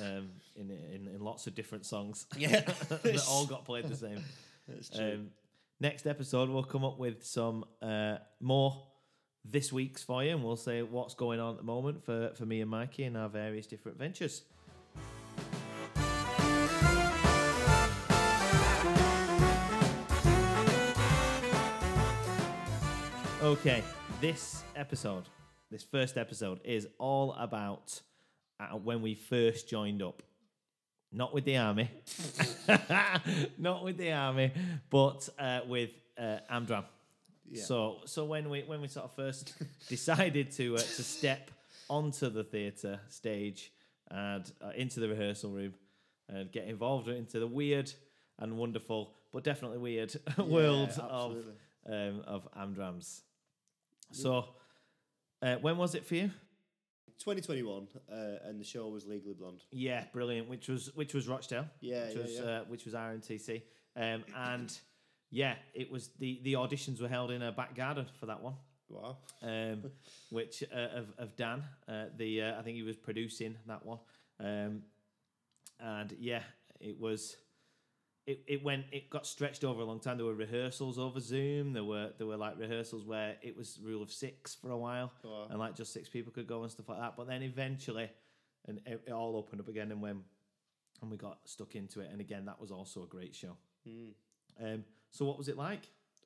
Um, 0.00 0.28
in, 0.56 0.70
in 0.70 1.08
in 1.14 1.20
lots 1.20 1.46
of 1.46 1.54
different 1.54 1.86
songs, 1.86 2.26
Yeah. 2.36 2.60
that 2.90 3.24
all 3.30 3.46
got 3.46 3.64
played 3.64 3.88
the 3.88 3.96
same. 3.96 4.22
That's 4.68 4.90
true. 4.90 5.12
Um, 5.14 5.30
next 5.80 6.06
episode, 6.06 6.50
we'll 6.50 6.64
come 6.64 6.84
up 6.84 6.98
with 6.98 7.24
some 7.24 7.64
uh, 7.80 8.16
more 8.40 8.86
this 9.44 9.72
week's 9.72 10.02
for 10.02 10.24
you, 10.24 10.30
and 10.30 10.42
we'll 10.42 10.56
say 10.56 10.82
what's 10.82 11.14
going 11.14 11.38
on 11.38 11.52
at 11.52 11.56
the 11.58 11.64
moment 11.64 12.04
for, 12.04 12.32
for 12.34 12.46
me 12.46 12.60
and 12.60 12.70
Mikey 12.70 13.04
and 13.04 13.16
our 13.16 13.28
various 13.28 13.66
different 13.66 13.98
ventures. 13.98 14.42
Okay, 23.42 23.84
this 24.22 24.62
episode, 24.74 25.24
this 25.70 25.82
first 25.82 26.16
episode, 26.16 26.60
is 26.64 26.88
all 26.98 27.34
about 27.34 28.00
uh, 28.58 28.76
when 28.76 29.02
we 29.02 29.14
first 29.14 29.68
joined 29.68 30.02
up. 30.02 30.22
Not 31.12 31.34
with 31.34 31.44
the 31.44 31.58
army, 31.58 31.90
not 33.58 33.84
with 33.84 33.98
the 33.98 34.10
army, 34.12 34.50
but 34.90 35.28
uh, 35.38 35.60
with 35.68 35.90
uh, 36.18 36.38
Amdram. 36.50 36.84
Yeah. 37.50 37.62
So, 37.62 37.98
so 38.06 38.24
when 38.24 38.48
we 38.48 38.62
when 38.62 38.80
we 38.80 38.88
sort 38.88 39.04
of 39.04 39.14
first 39.14 39.54
decided 39.88 40.50
to 40.52 40.76
uh, 40.76 40.78
to 40.78 41.02
step 41.02 41.50
onto 41.88 42.30
the 42.30 42.44
theatre 42.44 43.00
stage 43.08 43.72
and 44.10 44.50
uh, 44.62 44.70
into 44.76 45.00
the 45.00 45.08
rehearsal 45.08 45.50
room 45.50 45.74
and 46.28 46.50
get 46.50 46.66
involved 46.66 47.08
into 47.08 47.38
the 47.38 47.46
weird 47.46 47.92
and 48.38 48.56
wonderful, 48.56 49.14
but 49.32 49.44
definitely 49.44 49.78
weird 49.78 50.14
world 50.38 50.90
of 50.98 51.36
um, 51.86 52.22
of 52.26 52.48
Amdrams. 52.56 53.20
So, 54.10 54.46
uh, 55.42 55.56
when 55.56 55.76
was 55.76 55.94
it 55.94 56.06
for 56.06 56.14
you? 56.14 56.30
2021, 57.18 57.88
uh, 58.10 58.14
and 58.44 58.60
the 58.60 58.64
show 58.64 58.88
was 58.88 59.06
Legally 59.06 59.34
Blonde. 59.34 59.62
Yeah, 59.70 60.04
brilliant. 60.12 60.48
Which 60.48 60.68
was 60.68 60.90
which 60.94 61.14
was 61.14 61.28
Rochdale. 61.28 61.66
Yeah, 61.80 62.06
which 62.06 62.16
yeah, 62.16 62.22
was 62.22 62.32
yeah. 62.32 62.42
Uh, 62.42 62.60
which 62.64 62.84
was 62.84 62.94
RMTC. 62.94 63.62
Um, 63.96 64.24
and 64.36 64.76
yeah, 65.34 65.56
it 65.74 65.90
was 65.90 66.10
the 66.20 66.40
the 66.44 66.52
auditions 66.54 67.00
were 67.02 67.08
held 67.08 67.32
in 67.32 67.42
a 67.42 67.50
back 67.50 67.74
garden 67.74 68.06
for 68.20 68.26
that 68.26 68.40
one. 68.40 68.54
Wow. 68.88 69.16
Um, 69.42 69.90
which 70.30 70.62
uh, 70.72 70.98
of 71.00 71.06
of 71.18 71.36
Dan, 71.36 71.64
uh, 71.88 72.04
the 72.16 72.42
uh, 72.42 72.58
I 72.60 72.62
think 72.62 72.76
he 72.76 72.82
was 72.82 72.96
producing 72.96 73.56
that 73.66 73.84
one. 73.84 73.98
Um, 74.38 74.82
and 75.80 76.14
yeah, 76.20 76.42
it 76.80 77.00
was 77.00 77.36
it, 78.26 78.44
it 78.46 78.62
went 78.62 78.84
it 78.92 79.10
got 79.10 79.26
stretched 79.26 79.64
over 79.64 79.80
a 79.80 79.84
long 79.84 79.98
time. 79.98 80.18
There 80.18 80.26
were 80.26 80.34
rehearsals 80.34 81.00
over 81.00 81.18
Zoom. 81.18 81.72
There 81.72 81.82
were 81.84 82.10
there 82.16 82.28
were 82.28 82.36
like 82.36 82.56
rehearsals 82.56 83.04
where 83.04 83.34
it 83.42 83.56
was 83.56 83.80
rule 83.82 84.02
of 84.02 84.12
six 84.12 84.54
for 84.54 84.70
a 84.70 84.78
while, 84.78 85.10
Wow. 85.24 85.48
and 85.50 85.58
like 85.58 85.74
just 85.74 85.92
six 85.92 86.08
people 86.08 86.32
could 86.32 86.46
go 86.46 86.62
and 86.62 86.70
stuff 86.70 86.88
like 86.88 87.00
that. 87.00 87.16
But 87.16 87.26
then 87.26 87.42
eventually, 87.42 88.08
and 88.68 88.78
it, 88.86 89.02
it 89.08 89.12
all 89.12 89.36
opened 89.36 89.60
up 89.60 89.68
again, 89.68 89.90
and 89.90 90.00
when 90.00 90.22
and 91.02 91.10
we 91.10 91.16
got 91.16 91.38
stuck 91.44 91.74
into 91.74 92.00
it. 92.00 92.10
And 92.12 92.20
again, 92.20 92.44
that 92.44 92.60
was 92.60 92.70
also 92.70 93.02
a 93.02 93.06
great 93.06 93.34
show. 93.34 93.56
Mm. 93.88 94.12
Um, 94.62 94.84
so 95.14 95.24
what 95.24 95.38
was 95.38 95.48
it 95.48 95.56
like 95.56 95.84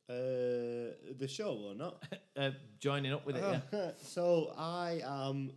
Uh, 0.09 0.97
the 1.19 1.29
show 1.29 1.53
or 1.69 1.75
not? 1.75 2.03
uh, 2.37 2.51
joining 2.81 3.13
up 3.13 3.27
with 3.27 3.37
it? 3.37 3.45
Yeah. 3.73 3.91
so 4.03 4.55
I 4.57 5.01
am. 5.05 5.53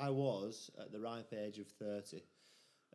I 0.00 0.08
was 0.08 0.70
at 0.82 0.90
the 0.90 0.98
ripe 0.98 1.32
age 1.44 1.58
of 1.58 1.66
thirty 1.82 2.22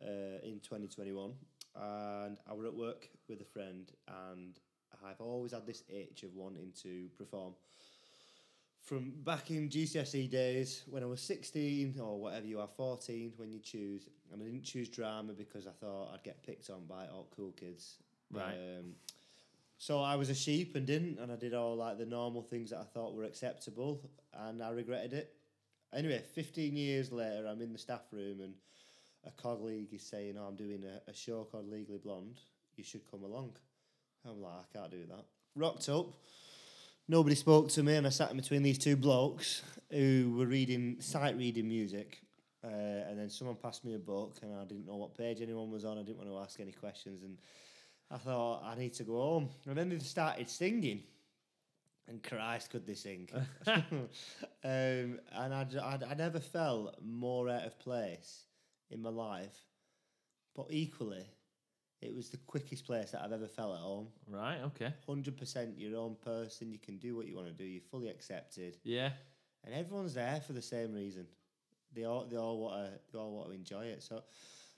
uh, 0.02 0.38
in 0.42 0.58
twenty 0.68 0.88
twenty 0.88 1.12
one, 1.12 1.34
and 1.76 2.36
I 2.48 2.52
were 2.54 2.66
at 2.66 2.74
work 2.74 3.08
with 3.28 3.40
a 3.40 3.44
friend, 3.44 3.84
and 4.08 4.58
I've 5.06 5.20
always 5.20 5.52
had 5.52 5.64
this 5.66 5.84
itch 5.88 6.24
of 6.24 6.34
wanting 6.34 6.72
to 6.82 7.08
perform. 7.16 7.54
From 8.82 9.12
back 9.24 9.50
in 9.50 9.68
GCSE 9.68 10.28
days, 10.30 10.82
when 10.90 11.02
I 11.02 11.06
was 11.06 11.20
sixteen 11.20 11.98
or 12.00 12.20
whatever 12.20 12.46
you 12.46 12.58
are, 12.60 12.68
fourteen, 12.76 13.32
when 13.36 13.52
you 13.52 13.60
choose, 13.60 14.08
and 14.32 14.42
I 14.42 14.44
didn't 14.44 14.64
choose 14.64 14.88
drama 14.88 15.32
because 15.32 15.66
I 15.68 15.74
thought 15.80 16.12
I'd 16.12 16.24
get 16.24 16.42
picked 16.42 16.68
on 16.70 16.84
by 16.86 17.06
all 17.12 17.28
cool 17.36 17.52
kids. 17.52 17.98
Right. 18.30 18.54
Um, 18.54 18.94
so 19.78 20.00
I 20.00 20.16
was 20.16 20.30
a 20.30 20.34
sheep 20.34 20.74
and 20.74 20.86
didn't, 20.86 21.18
and 21.18 21.30
I 21.30 21.36
did 21.36 21.54
all 21.54 21.76
like 21.76 21.98
the 21.98 22.06
normal 22.06 22.42
things 22.42 22.70
that 22.70 22.78
I 22.78 22.84
thought 22.84 23.14
were 23.14 23.24
acceptable, 23.24 24.10
and 24.32 24.62
I 24.62 24.70
regretted 24.70 25.12
it. 25.12 25.34
Anyway, 25.94 26.22
15 26.34 26.76
years 26.76 27.12
later, 27.12 27.46
I'm 27.46 27.60
in 27.60 27.72
the 27.72 27.78
staff 27.78 28.02
room, 28.10 28.40
and 28.40 28.54
a 29.24 29.30
colleague 29.30 29.92
is 29.92 30.02
saying, 30.02 30.36
"Oh, 30.38 30.44
I'm 30.44 30.56
doing 30.56 30.84
a, 30.84 31.10
a 31.10 31.14
show 31.14 31.44
called 31.44 31.70
Legally 31.70 31.98
Blonde. 31.98 32.40
You 32.76 32.84
should 32.84 33.10
come 33.10 33.22
along." 33.22 33.52
I'm 34.24 34.40
like, 34.40 34.52
"I 34.54 34.78
can't 34.78 34.90
do 34.90 35.04
that." 35.08 35.24
Rocked 35.54 35.88
up. 35.88 36.06
Nobody 37.08 37.36
spoke 37.36 37.68
to 37.70 37.82
me, 37.82 37.96
and 37.96 38.06
I 38.06 38.10
sat 38.10 38.30
in 38.30 38.36
between 38.36 38.62
these 38.62 38.78
two 38.78 38.96
blokes 38.96 39.62
who 39.90 40.34
were 40.36 40.46
reading 40.46 41.00
sight 41.00 41.36
reading 41.36 41.68
music. 41.68 42.20
Uh, 42.64 43.06
and 43.08 43.18
then 43.18 43.30
someone 43.30 43.56
passed 43.56 43.84
me 43.84 43.94
a 43.94 43.98
book, 43.98 44.38
and 44.42 44.52
I 44.58 44.64
didn't 44.64 44.86
know 44.86 44.96
what 44.96 45.16
page 45.16 45.40
anyone 45.40 45.70
was 45.70 45.84
on. 45.84 45.98
I 45.98 46.02
didn't 46.02 46.18
want 46.18 46.30
to 46.30 46.38
ask 46.38 46.58
any 46.58 46.72
questions, 46.72 47.22
and 47.22 47.38
I 48.10 48.18
thought 48.18 48.62
I 48.64 48.76
need 48.78 48.94
to 48.94 49.04
go 49.04 49.14
home. 49.20 49.48
And 49.66 49.76
then 49.76 49.88
they 49.88 49.98
started 49.98 50.48
singing, 50.48 51.02
and 52.08 52.22
Christ, 52.22 52.70
could 52.70 52.86
they 52.86 52.94
sing? 52.94 53.28
um, 53.66 54.08
and 54.62 55.18
I'd, 55.34 55.76
I'd, 55.76 56.04
I 56.04 56.14
never 56.14 56.38
felt 56.40 56.96
more 57.02 57.48
out 57.48 57.64
of 57.64 57.78
place 57.80 58.44
in 58.90 59.02
my 59.02 59.10
life, 59.10 59.56
but 60.54 60.66
equally, 60.70 61.24
it 62.00 62.14
was 62.14 62.28
the 62.30 62.36
quickest 62.36 62.84
place 62.86 63.10
that 63.10 63.22
I've 63.22 63.32
ever 63.32 63.48
felt 63.48 63.74
at 63.74 63.80
home. 63.80 64.08
Right. 64.28 64.58
Okay. 64.66 64.92
Hundred 65.06 65.36
percent 65.36 65.78
your 65.78 65.98
own 65.98 66.14
person. 66.24 66.70
You 66.70 66.78
can 66.78 66.98
do 66.98 67.16
what 67.16 67.26
you 67.26 67.34
want 67.34 67.48
to 67.48 67.54
do. 67.54 67.64
You're 67.64 67.82
fully 67.90 68.08
accepted, 68.08 68.76
Yeah. 68.84 69.10
and 69.64 69.74
everyone's 69.74 70.14
there 70.14 70.40
for 70.46 70.52
the 70.52 70.62
same 70.62 70.92
reason. 70.94 71.26
They 71.92 72.04
all 72.04 72.26
they 72.26 72.36
all 72.36 72.58
want 72.58 72.86
to 72.92 73.00
they 73.12 73.18
all 73.18 73.32
want 73.32 73.48
to 73.48 73.54
enjoy 73.54 73.86
it. 73.86 74.02
So 74.02 74.22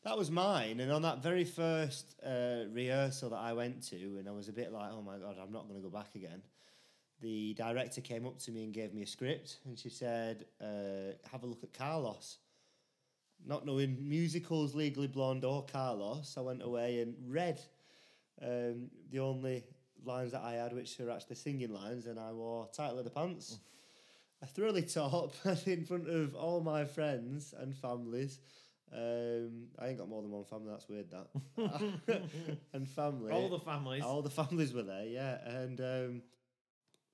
that 0.05 0.17
was 0.17 0.31
mine. 0.31 0.81
And 0.81 0.93
on 0.93 1.02
that 1.02 1.23
very 1.23 1.45
first 1.45 2.14
uh, 2.25 2.64
rehearsal 2.73 3.31
that 3.31 3.40
I 3.40 3.52
went 3.52 3.83
to, 3.88 3.97
and 4.19 4.28
I 4.28 4.33
was 4.33 4.49
a 4.49 4.52
bit 4.52 4.73
like, 4.73 4.90
oh 4.93 5.02
my 5.02 5.19
god, 5.19 5.37
I'm 5.43 5.52
not 5.52 5.69
going 5.69 5.81
to 5.81 5.88
go 5.88 5.90
back 5.90 6.14
again. 6.14 6.43
The 7.21 7.55
director 7.55 8.00
came 8.00 8.26
up 8.26 8.38
to 8.40 8.52
me 8.52 8.64
and 8.64 8.73
gave 8.73 8.95
me 8.95 9.02
a 9.02 9.07
script, 9.07 9.59
and 9.64 9.76
she 9.76 9.88
said, 9.88 10.45
uh, 10.61 11.14
"Have 11.33 11.43
a 11.43 11.47
look 11.47 11.64
at 11.64 11.73
Carlos." 11.73 12.38
Not 13.45 13.67
knowing 13.67 13.97
musicals, 14.09 14.75
Legally 14.75 15.09
Blonde 15.09 15.45
or 15.45 15.64
Carlos, 15.64 16.35
I 16.37 16.40
went 16.43 16.62
away 16.62 17.00
and 17.00 17.14
read 17.26 17.61
um, 18.40 18.90
the 19.11 19.19
only 19.21 19.64
lines 20.05 20.33
that 20.33 20.43
I 20.43 20.55
had, 20.55 20.73
which 20.73 20.99
are 21.00 21.11
actually 21.11 21.37
singing 21.37 21.73
lines, 21.73 22.07
and 22.07 22.21
I 22.21 22.33
wore 22.33 22.69
tight 22.73 22.95
leather 22.95 23.11
pants, 23.11 23.59
a 24.43 24.47
thrilly 24.47 24.83
top, 24.83 25.35
in 25.67 25.85
front 25.85 26.09
of 26.09 26.35
all 26.37 26.61
my 26.61 26.85
friends 26.85 27.52
and 27.59 27.75
families. 27.75 28.38
Um, 28.92 29.66
I 29.78 29.88
ain't 29.88 29.99
got 29.99 30.09
more 30.09 30.23
than 30.23 30.30
one 30.30 30.45
family. 30.45 30.71
That's 30.71 30.88
weird. 30.88 31.11
That 31.11 32.23
and 32.73 32.88
family. 32.88 33.33
All 33.33 33.49
the 33.49 33.59
families. 33.59 34.02
All 34.02 34.23
the 34.23 34.30
families 34.30 34.73
were 34.73 34.83
there, 34.83 35.04
yeah. 35.04 35.38
And 35.47 35.80
um, 35.80 36.23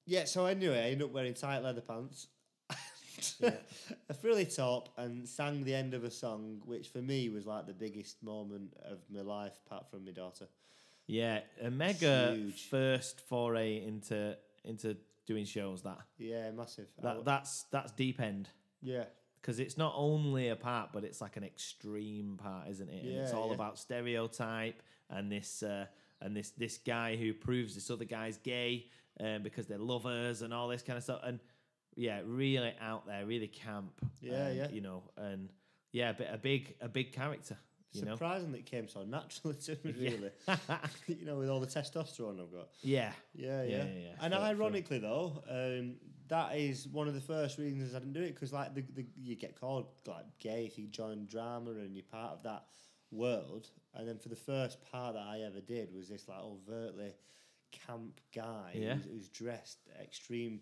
yeah, 0.06 0.24
so 0.24 0.46
anyway, 0.46 0.78
I 0.78 0.90
ended 0.90 1.02
up 1.02 1.12
wearing 1.12 1.34
tight 1.34 1.62
leather 1.62 1.80
pants, 1.80 2.28
a 3.42 4.14
frilly 4.14 4.46
top, 4.46 4.90
and 4.96 5.28
sang 5.28 5.64
the 5.64 5.74
end 5.74 5.94
of 5.94 6.04
a 6.04 6.10
song, 6.10 6.60
which 6.64 6.88
for 6.88 7.02
me 7.02 7.28
was 7.28 7.46
like 7.46 7.66
the 7.66 7.74
biggest 7.74 8.22
moment 8.22 8.74
of 8.84 8.98
my 9.10 9.22
life, 9.22 9.58
apart 9.66 9.90
from 9.90 10.04
my 10.04 10.12
daughter. 10.12 10.46
Yeah, 11.06 11.40
a 11.60 11.70
mega 11.70 12.34
Huge. 12.34 12.68
first 12.68 13.20
foray 13.28 13.84
into 13.84 14.36
into 14.64 14.96
doing 15.26 15.44
shows. 15.44 15.82
That 15.82 15.98
Yeah, 16.18 16.50
massive. 16.52 16.88
That 17.02 17.24
that's 17.24 17.64
that's 17.70 17.92
deep 17.92 18.20
end 18.20 18.48
yeah, 18.84 19.04
because 19.44 19.58
it's 19.60 19.76
not 19.76 19.92
only 19.94 20.48
a 20.48 20.56
part, 20.56 20.88
but 20.90 21.04
it's 21.04 21.20
like 21.20 21.36
an 21.36 21.44
extreme 21.44 22.38
part, 22.42 22.66
isn't 22.70 22.88
it? 22.88 23.04
and 23.04 23.12
it's 23.18 23.34
all 23.34 23.48
yeah. 23.48 23.54
about 23.54 23.78
stereotype 23.78 24.82
and 25.10 25.30
this 25.30 25.62
uh, 25.62 25.84
and 26.22 26.34
this 26.34 26.50
this 26.52 26.78
guy 26.78 27.14
who 27.16 27.34
proves 27.34 27.74
this 27.74 27.90
other 27.90 28.06
guy's 28.06 28.38
gay 28.38 28.86
um, 29.20 29.42
because 29.42 29.66
they're 29.66 29.76
lovers 29.76 30.40
and 30.40 30.54
all 30.54 30.68
this 30.68 30.80
kind 30.82 30.96
of 30.96 31.02
stuff. 31.02 31.20
And 31.22 31.40
yeah, 31.94 32.20
really 32.24 32.72
out 32.80 33.06
there, 33.06 33.26
really 33.26 33.48
camp. 33.48 33.92
Yeah, 34.22 34.46
um, 34.46 34.56
yeah. 34.56 34.68
You 34.70 34.80
know, 34.80 35.02
and 35.18 35.50
yeah, 35.92 36.12
but 36.16 36.28
a 36.32 36.38
big 36.38 36.74
a 36.80 36.88
big 36.88 37.12
character. 37.12 37.58
You 37.92 38.06
know. 38.06 38.12
surprising 38.14 38.50
that 38.52 38.58
it 38.58 38.66
came 38.66 38.88
so 38.88 39.04
naturally 39.04 39.54
to 39.66 39.78
me, 39.84 39.94
Yeah. 39.98 40.10
really. 40.10 40.30
you 41.06 41.26
know, 41.26 41.36
with 41.36 41.48
all 41.50 41.60
the 41.60 41.66
testosterone 41.68 42.40
I've 42.40 42.50
got. 42.50 42.70
yeah. 42.82 43.12
Yeah, 43.34 43.62
Yeah, 43.62 43.62
yeah. 43.62 43.76
yeah, 43.76 43.84
yeah. 43.84 44.08
And 44.20 44.32
For- 44.32 44.40
for- 44.40 44.46
ironically, 44.46 44.98
though, 44.98 45.44
um, 45.48 45.94
that 46.28 46.56
is 46.56 46.88
one 46.88 47.08
of 47.08 47.14
the 47.14 47.20
first 47.20 47.58
reasons 47.58 47.94
I 47.94 47.98
didn't 47.98 48.14
do 48.14 48.22
it 48.22 48.34
because, 48.34 48.52
like, 48.52 48.74
the, 48.74 48.82
the 48.94 49.04
you 49.22 49.36
get 49.36 49.58
called 49.60 49.86
like 50.06 50.24
gay 50.38 50.64
if 50.66 50.78
you 50.78 50.86
join 50.86 51.26
drama 51.26 51.70
and 51.72 51.94
you're 51.94 52.04
part 52.04 52.32
of 52.32 52.42
that 52.44 52.64
world. 53.10 53.68
And 53.94 54.08
then 54.08 54.18
for 54.18 54.28
the 54.28 54.36
first 54.36 54.78
part 54.90 55.14
that 55.14 55.22
I 55.26 55.40
ever 55.46 55.60
did 55.60 55.94
was 55.94 56.08
this 56.08 56.26
like 56.28 56.40
overtly 56.40 57.12
camp 57.86 58.20
guy 58.34 58.72
Yeah. 58.74 58.94
who's, 58.94 59.04
who's 59.04 59.28
dressed 59.28 59.78
extreme. 60.00 60.60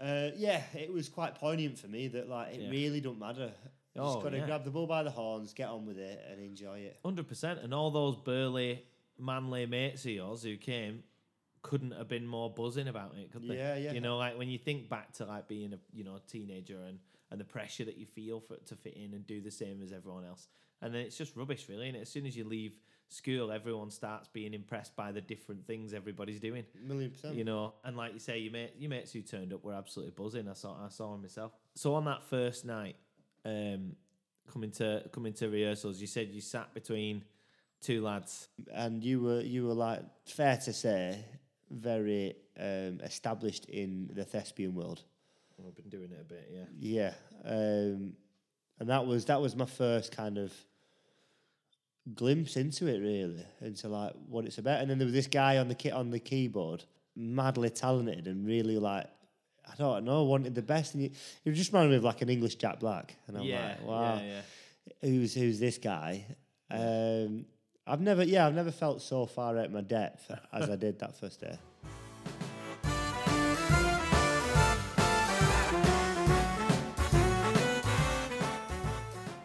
Uh, 0.00 0.30
yeah, 0.36 0.62
it 0.74 0.92
was 0.92 1.08
quite 1.08 1.34
poignant 1.36 1.78
for 1.78 1.86
me 1.88 2.08
that 2.08 2.28
like 2.28 2.54
it 2.54 2.60
Yeah. 2.62 2.70
really 2.70 3.00
don't 3.00 3.18
matter. 3.18 3.52
You 3.94 4.00
Oh, 4.00 4.14
just 4.14 4.22
got 4.24 4.30
to 4.30 4.38
yeah. 4.38 4.46
grab 4.46 4.64
the 4.64 4.70
bull 4.70 4.86
by 4.86 5.02
the 5.02 5.10
horns, 5.10 5.52
get 5.52 5.68
on 5.68 5.84
with 5.86 5.98
it, 5.98 6.24
and 6.30 6.40
enjoy 6.40 6.78
it. 6.78 6.98
Hundred 7.04 7.28
percent, 7.28 7.60
and 7.60 7.74
all 7.74 7.90
those 7.90 8.16
burly, 8.16 8.82
manly 9.18 9.66
mates 9.66 10.04
of 10.06 10.12
yours 10.12 10.42
who 10.42 10.56
came 10.56 11.04
couldn't 11.62 11.92
have 11.92 12.08
been 12.08 12.26
more 12.26 12.50
buzzing 12.50 12.88
about 12.88 13.14
it, 13.16 13.32
could 13.32 13.48
they? 13.48 13.56
Yeah, 13.56 13.76
yeah. 13.76 13.92
You 13.92 14.00
know, 14.00 14.18
like 14.18 14.36
when 14.36 14.48
you 14.48 14.58
think 14.58 14.88
back 14.88 15.12
to 15.14 15.24
like 15.24 15.48
being 15.48 15.72
a 15.72 15.78
you 15.92 16.04
know 16.04 16.18
teenager 16.28 16.78
and 16.86 16.98
and 17.30 17.40
the 17.40 17.44
pressure 17.44 17.84
that 17.84 17.96
you 17.96 18.04
feel 18.04 18.40
for 18.40 18.56
to 18.56 18.76
fit 18.76 18.94
in 18.94 19.14
and 19.14 19.26
do 19.26 19.40
the 19.40 19.50
same 19.50 19.80
as 19.82 19.92
everyone 19.92 20.24
else, 20.24 20.48
and 20.82 20.92
then 20.92 21.02
it's 21.02 21.16
just 21.16 21.36
rubbish, 21.36 21.66
really. 21.68 21.88
And 21.88 21.96
as 21.96 22.08
soon 22.08 22.26
as 22.26 22.36
you 22.36 22.44
leave 22.44 22.72
school, 23.08 23.52
everyone 23.52 23.90
starts 23.90 24.28
being 24.28 24.54
impressed 24.54 24.96
by 24.96 25.12
the 25.12 25.20
different 25.20 25.66
things 25.66 25.94
everybody's 25.94 26.40
doing. 26.40 26.64
Million 26.82 27.10
percent. 27.10 27.36
You 27.36 27.44
know, 27.44 27.74
and 27.84 27.96
like 27.96 28.12
you 28.12 28.18
say, 28.18 28.38
your 28.38 28.52
mate, 28.52 28.74
your 28.78 28.90
mates 28.90 29.12
who 29.12 29.22
turned 29.22 29.52
up 29.52 29.64
were 29.64 29.74
absolutely 29.74 30.14
buzzing. 30.16 30.48
I 30.48 30.54
saw, 30.54 30.76
I 30.84 30.88
saw 30.88 31.12
them 31.12 31.22
myself. 31.22 31.52
So 31.74 31.94
on 31.94 32.04
that 32.06 32.22
first 32.24 32.64
night, 32.64 32.96
um, 33.44 33.96
coming 34.52 34.70
to 34.72 35.04
coming 35.12 35.32
to 35.34 35.48
rehearsals, 35.48 36.00
you 36.00 36.06
said 36.06 36.28
you 36.30 36.40
sat 36.40 36.74
between 36.74 37.24
two 37.80 38.02
lads. 38.02 38.48
and 38.72 39.04
you 39.04 39.20
were 39.20 39.40
you 39.40 39.66
were 39.66 39.74
like 39.74 40.02
fair 40.26 40.56
to 40.56 40.72
say 40.72 41.24
very 41.72 42.34
um, 42.58 43.00
established 43.02 43.64
in 43.66 44.10
the 44.12 44.24
thespian 44.24 44.74
world. 44.74 45.02
I've 45.66 45.76
been 45.76 45.88
doing 45.88 46.10
it 46.10 46.20
a 46.20 46.24
bit, 46.24 46.50
yeah. 46.52 46.64
Yeah, 46.80 47.14
um, 47.44 48.14
and 48.80 48.88
that 48.88 49.06
was 49.06 49.26
that 49.26 49.40
was 49.40 49.54
my 49.54 49.64
first 49.64 50.14
kind 50.14 50.38
of 50.38 50.52
glimpse 52.14 52.56
into 52.56 52.88
it, 52.88 52.98
really, 52.98 53.44
into 53.60 53.88
like 53.88 54.12
what 54.28 54.44
it's 54.44 54.58
about. 54.58 54.80
And 54.80 54.90
then 54.90 54.98
there 54.98 55.06
was 55.06 55.14
this 55.14 55.28
guy 55.28 55.58
on 55.58 55.68
the 55.68 55.74
kit 55.74 55.92
on 55.92 56.10
the 56.10 56.18
keyboard, 56.18 56.84
madly 57.14 57.70
talented 57.70 58.26
and 58.26 58.46
really 58.46 58.78
like. 58.78 59.06
I 59.64 59.76
don't 59.76 60.04
know, 60.04 60.24
wanted 60.24 60.56
the 60.56 60.62
best, 60.62 60.94
and 60.94 61.04
you, 61.04 61.10
you 61.44 61.52
just 61.52 61.72
reminded 61.72 61.90
me 61.90 61.96
of 61.98 62.02
like 62.02 62.20
an 62.20 62.28
English 62.28 62.56
Jack 62.56 62.80
Black, 62.80 63.16
and 63.28 63.38
I'm 63.38 63.44
yeah, 63.44 63.68
like, 63.68 63.86
wow, 63.86 64.16
yeah, 64.16 64.22
yeah. 64.22 65.08
who's 65.08 65.32
who's 65.32 65.60
this 65.60 65.78
guy? 65.78 66.26
Um, 66.68 67.46
I've 67.84 68.00
never, 68.00 68.22
yeah, 68.22 68.46
I've 68.46 68.54
never 68.54 68.70
felt 68.70 69.02
so 69.02 69.26
far 69.26 69.58
out 69.58 69.72
my 69.72 69.80
depth 69.80 70.30
as 70.52 70.70
I 70.70 70.76
did 70.76 71.00
that 71.00 71.16
first 71.16 71.40
day. 71.40 71.58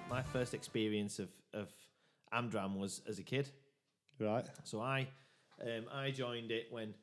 My 0.09 0.21
first 0.33 0.53
experience 0.53 1.19
of 1.19 1.29
of 1.53 1.69
Amdram 2.33 2.77
was 2.77 3.01
as 3.07 3.17
a 3.17 3.23
kid. 3.23 3.49
Right. 4.19 4.45
So 4.63 4.81
I 4.81 5.07
um, 5.61 5.85
I 5.91 6.11
joined 6.11 6.51
it 6.51 6.67
when 6.69 6.93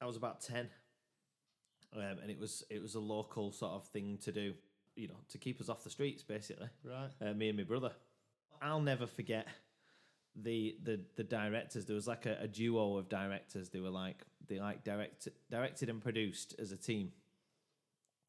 I 0.00 0.06
was 0.06 0.16
about 0.16 0.40
ten, 0.40 0.68
um, 1.96 2.18
and 2.22 2.30
it 2.30 2.38
was 2.38 2.62
it 2.70 2.80
was 2.80 2.94
a 2.94 3.00
local 3.00 3.50
sort 3.50 3.72
of 3.72 3.84
thing 3.88 4.18
to 4.22 4.30
do, 4.30 4.54
you 4.94 5.08
know, 5.08 5.18
to 5.30 5.38
keep 5.38 5.60
us 5.60 5.68
off 5.68 5.82
the 5.82 5.90
streets, 5.90 6.22
basically. 6.22 6.68
Right. 6.84 7.10
Uh, 7.20 7.34
me 7.34 7.48
and 7.48 7.58
my 7.58 7.64
brother. 7.64 7.92
I'll 8.60 8.80
never 8.80 9.06
forget 9.06 9.46
the 10.42 10.76
the 10.82 11.00
the 11.16 11.24
directors. 11.24 11.84
There 11.84 11.94
was 11.94 12.06
like 12.06 12.26
a, 12.26 12.38
a 12.40 12.48
duo 12.48 12.96
of 12.96 13.08
directors. 13.08 13.70
They 13.70 13.80
were 13.80 13.90
like 13.90 14.22
they 14.46 14.58
like 14.58 14.84
direct 14.84 15.28
directed 15.50 15.88
and 15.88 16.00
produced 16.00 16.54
as 16.58 16.72
a 16.72 16.76
team, 16.76 17.12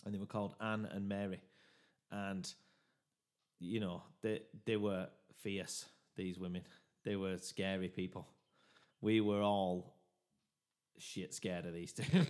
and 0.05 0.13
they 0.13 0.19
were 0.19 0.25
called 0.25 0.55
Anne 0.59 0.87
and 0.91 1.07
Mary, 1.07 1.41
and 2.11 2.51
you 3.59 3.79
know 3.79 4.03
they 4.21 4.41
they 4.65 4.77
were 4.77 5.07
fierce. 5.41 5.85
These 6.15 6.37
women, 6.37 6.63
they 7.05 7.15
were 7.15 7.37
scary 7.37 7.87
people. 7.87 8.27
We 9.01 9.21
were 9.21 9.41
all 9.41 9.95
shit 10.97 11.33
scared 11.33 11.65
of 11.65 11.73
these 11.73 11.93
two. 11.93 12.03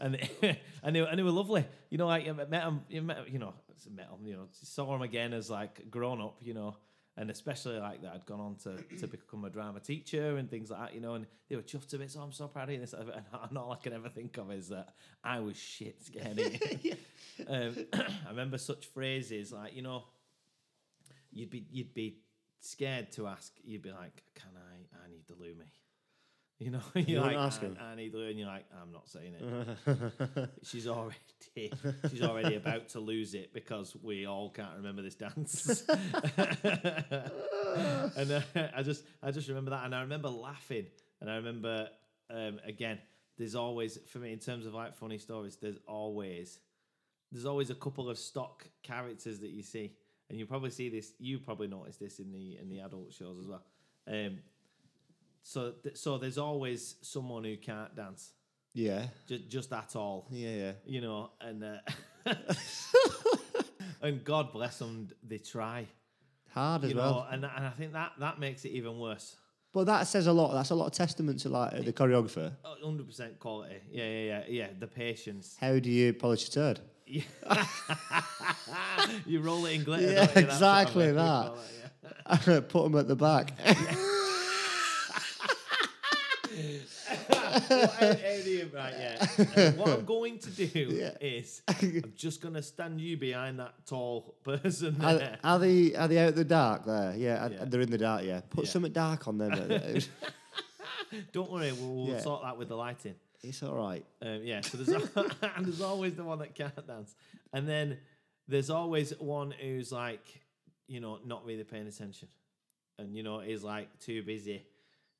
and 0.00 0.14
they, 0.14 0.30
and 0.82 0.96
they, 0.96 1.00
and 1.00 1.18
they 1.18 1.22
were 1.22 1.30
lovely. 1.30 1.64
You 1.90 1.98
know, 1.98 2.06
like 2.06 2.26
you 2.26 2.34
met 2.34 2.50
them, 2.50 2.82
you 2.88 3.02
met, 3.02 3.30
you 3.30 3.38
know, 3.38 3.54
met 3.90 4.10
them, 4.10 4.26
you 4.26 4.34
know, 4.34 4.48
saw 4.50 4.92
them 4.92 5.02
again 5.02 5.32
as 5.32 5.50
like 5.50 5.90
grown 5.90 6.20
up, 6.20 6.38
you 6.40 6.54
know, 6.54 6.76
and 7.16 7.30
especially 7.30 7.78
like 7.78 8.02
that 8.02 8.12
I'd 8.12 8.26
gone 8.26 8.40
on 8.40 8.56
to, 8.56 8.76
to 8.98 9.06
become 9.06 9.44
a 9.44 9.50
drama 9.50 9.80
teacher 9.80 10.36
and 10.36 10.50
things 10.50 10.70
like 10.70 10.80
that, 10.80 10.94
you 10.94 11.00
know, 11.00 11.14
and 11.14 11.26
they 11.48 11.56
were 11.56 11.62
chuffed 11.62 11.92
a 11.94 11.98
bit. 11.98 12.10
So 12.10 12.20
I'm 12.20 12.32
so 12.32 12.48
proud 12.48 12.64
of 12.64 12.70
you. 12.70 12.74
And, 12.76 12.82
this, 12.82 12.92
and 12.92 13.58
all 13.58 13.72
I 13.72 13.76
can 13.76 13.92
ever 13.92 14.08
think 14.08 14.36
of 14.36 14.50
is 14.52 14.68
that 14.68 14.88
I 15.24 15.40
was 15.40 15.56
shit 15.56 16.02
scared. 16.04 16.38
of 16.38 16.84
you. 16.84 16.92
um, 17.48 17.76
I 17.92 18.30
remember 18.30 18.58
such 18.58 18.86
phrases 18.86 19.52
like, 19.52 19.74
you 19.74 19.82
know, 19.82 20.04
you'd 21.32 21.50
be 21.50 21.66
you'd 21.70 21.94
be 21.94 22.18
scared 22.60 23.12
to 23.12 23.26
ask. 23.26 23.52
You'd 23.62 23.82
be 23.82 23.92
like, 23.92 24.22
"Can 24.34 24.50
I? 24.56 25.04
I 25.04 25.10
need 25.10 25.26
the 25.26 25.34
Lumi." 25.34 25.68
You 26.58 26.70
know, 26.70 26.80
you're 26.94 27.04
You 27.06 27.20
like, 27.20 27.36
ask 27.36 27.62
I, 27.62 27.66
him? 27.66 27.76
I 27.78 27.94
need 27.96 28.14
and 28.14 28.38
you're 28.38 28.48
like, 28.48 28.64
"I'm 28.80 28.90
not 28.90 29.10
saying 29.10 29.34
it." 29.38 30.48
she's 30.62 30.86
already 30.86 31.18
she's 32.10 32.22
already 32.22 32.56
about 32.56 32.88
to 32.90 33.00
lose 33.00 33.34
it 33.34 33.52
because 33.52 33.94
we 34.02 34.26
all 34.26 34.48
can't 34.48 34.74
remember 34.78 35.02
this 35.02 35.16
dance. 35.16 35.84
and 38.16 38.32
uh, 38.32 38.40
I 38.74 38.82
just 38.82 39.04
I 39.22 39.30
just 39.32 39.48
remember 39.48 39.72
that, 39.72 39.84
and 39.84 39.94
I 39.94 40.00
remember 40.00 40.28
laughing, 40.30 40.86
and 41.20 41.30
I 41.30 41.36
remember 41.36 41.90
um, 42.30 42.58
again. 42.64 43.00
There's 43.38 43.54
always 43.54 43.98
for 44.10 44.18
me 44.18 44.32
in 44.32 44.38
terms 44.38 44.64
of 44.64 44.72
like 44.72 44.96
funny 44.96 45.18
stories. 45.18 45.56
There's 45.60 45.76
always 45.86 46.58
there's 47.30 47.44
always 47.44 47.68
a 47.68 47.74
couple 47.74 48.08
of 48.08 48.16
stock 48.16 48.66
characters 48.82 49.40
that 49.40 49.50
you 49.50 49.62
see, 49.62 49.92
and 50.30 50.38
you 50.38 50.46
probably 50.46 50.70
see 50.70 50.88
this. 50.88 51.12
You 51.18 51.38
probably 51.38 51.66
notice 51.68 51.98
this 51.98 52.18
in 52.18 52.32
the 52.32 52.56
in 52.58 52.70
the 52.70 52.80
adult 52.80 53.12
shows 53.12 53.38
as 53.38 53.46
well. 53.46 53.62
Um, 54.08 54.38
so 55.46 55.72
th- 55.80 55.96
so 55.96 56.18
there's 56.18 56.38
always 56.38 56.96
someone 57.02 57.44
who 57.44 57.56
can't 57.56 57.94
dance, 57.94 58.32
yeah, 58.74 59.06
just 59.28 59.48
just 59.48 59.72
at 59.72 59.94
all 59.94 60.26
yeah, 60.30 60.50
yeah. 60.50 60.72
you 60.84 61.00
know, 61.00 61.30
and 61.40 61.62
uh, 61.62 61.76
and 64.02 64.24
God 64.24 64.52
bless 64.52 64.80
them, 64.80 65.08
they 65.22 65.38
try, 65.38 65.86
Hard 66.50 66.82
as 66.84 66.90
you 66.90 66.96
well. 66.96 67.12
know, 67.12 67.26
and 67.30 67.44
and 67.44 67.66
I 67.66 67.70
think 67.70 67.92
that 67.92 68.14
that 68.18 68.40
makes 68.40 68.64
it 68.64 68.70
even 68.70 68.98
worse. 68.98 69.36
But 69.72 69.86
that 69.86 70.08
says 70.08 70.26
a 70.26 70.32
lot. 70.32 70.52
That's 70.52 70.70
a 70.70 70.74
lot 70.74 70.86
of 70.86 70.92
testament 70.92 71.38
to 71.40 71.48
like 71.48 71.84
the 71.84 71.92
choreographer. 71.92 72.50
Hundred 72.82 73.06
percent 73.06 73.38
quality, 73.38 73.76
yeah, 73.88 74.04
yeah, 74.04 74.24
yeah, 74.24 74.42
yeah. 74.48 74.68
The 74.76 74.88
patience, 74.88 75.56
How 75.60 75.78
do 75.78 75.90
you 75.90 76.12
polish 76.12 76.56
your 76.56 76.74
turd? 76.74 76.80
you 77.08 77.22
roll 79.40 79.64
it 79.66 79.74
in 79.74 79.84
glitter. 79.84 80.10
Yeah, 80.10 80.22
you? 80.22 80.26
That's 80.26 80.34
what 80.34 80.36
I 80.36 80.40
exactly 80.82 81.12
that. 81.12 81.46
call 81.46 81.54
it, 81.54 81.60
yeah. 82.48 82.60
Put 82.68 82.82
them 82.82 82.96
at 82.96 83.06
the 83.06 83.14
back. 83.14 83.52
What 87.60 88.00
do- 88.00 88.68
right, 88.74 88.94
yeah. 88.98 89.70
What 89.76 89.88
I'm 89.88 90.04
going 90.04 90.38
to 90.40 90.50
do 90.50 90.64
Yeah. 90.90 91.10
is 91.20 91.62
I'm 91.68 92.12
just 92.16 92.40
gonna 92.40 92.62
stand 92.62 93.00
you 93.00 93.16
behind 93.16 93.58
that 93.60 93.74
tall 93.86 94.36
person 94.44 94.98
there. 94.98 95.38
are, 95.44 95.54
are 95.54 95.58
they 95.58 95.94
are 95.94 96.08
they 96.08 96.18
out 96.18 96.34
the 96.34 96.44
dark 96.44 96.84
there? 96.84 97.14
Yeah, 97.16 97.48
Yeah. 97.48 97.64
they're 97.66 97.80
in 97.80 97.90
the 97.90 97.98
dark. 97.98 98.24
Yeah, 98.24 98.40
put 98.48 98.64
Yeah. 98.64 98.70
something 98.70 98.92
dark 98.92 99.26
on 99.28 99.38
them. 99.38 99.50
Don't 101.32 101.50
worry, 101.50 101.72
we'll, 101.72 101.94
we'll 101.94 102.14
Yeah. 102.14 102.20
sort 102.20 102.42
that 102.42 102.58
with 102.58 102.68
the 102.68 102.76
lighting. 102.76 103.14
it's 103.42 103.62
all 103.62 103.74
right. 103.76 104.04
Um, 104.22 104.40
yeah, 104.42 104.60
so 104.60 104.76
there's 104.78 104.88
and 105.16 105.66
there's 105.66 105.80
always 105.80 106.14
the 106.14 106.24
one 106.24 106.38
that 106.40 106.54
can't 106.54 106.86
dance, 106.86 107.14
and 107.52 107.68
then 107.68 107.98
there's 108.48 108.70
always 108.70 109.10
one 109.18 109.50
who's 109.52 109.92
like, 109.92 110.40
you 110.88 111.00
know, 111.00 111.18
not 111.24 111.44
really 111.44 111.64
paying 111.64 111.86
attention, 111.86 112.28
and 112.98 113.14
you 113.14 113.22
know 113.22 113.40
is 113.40 113.62
like 113.62 113.88
too 114.00 114.22
busy 114.22 114.66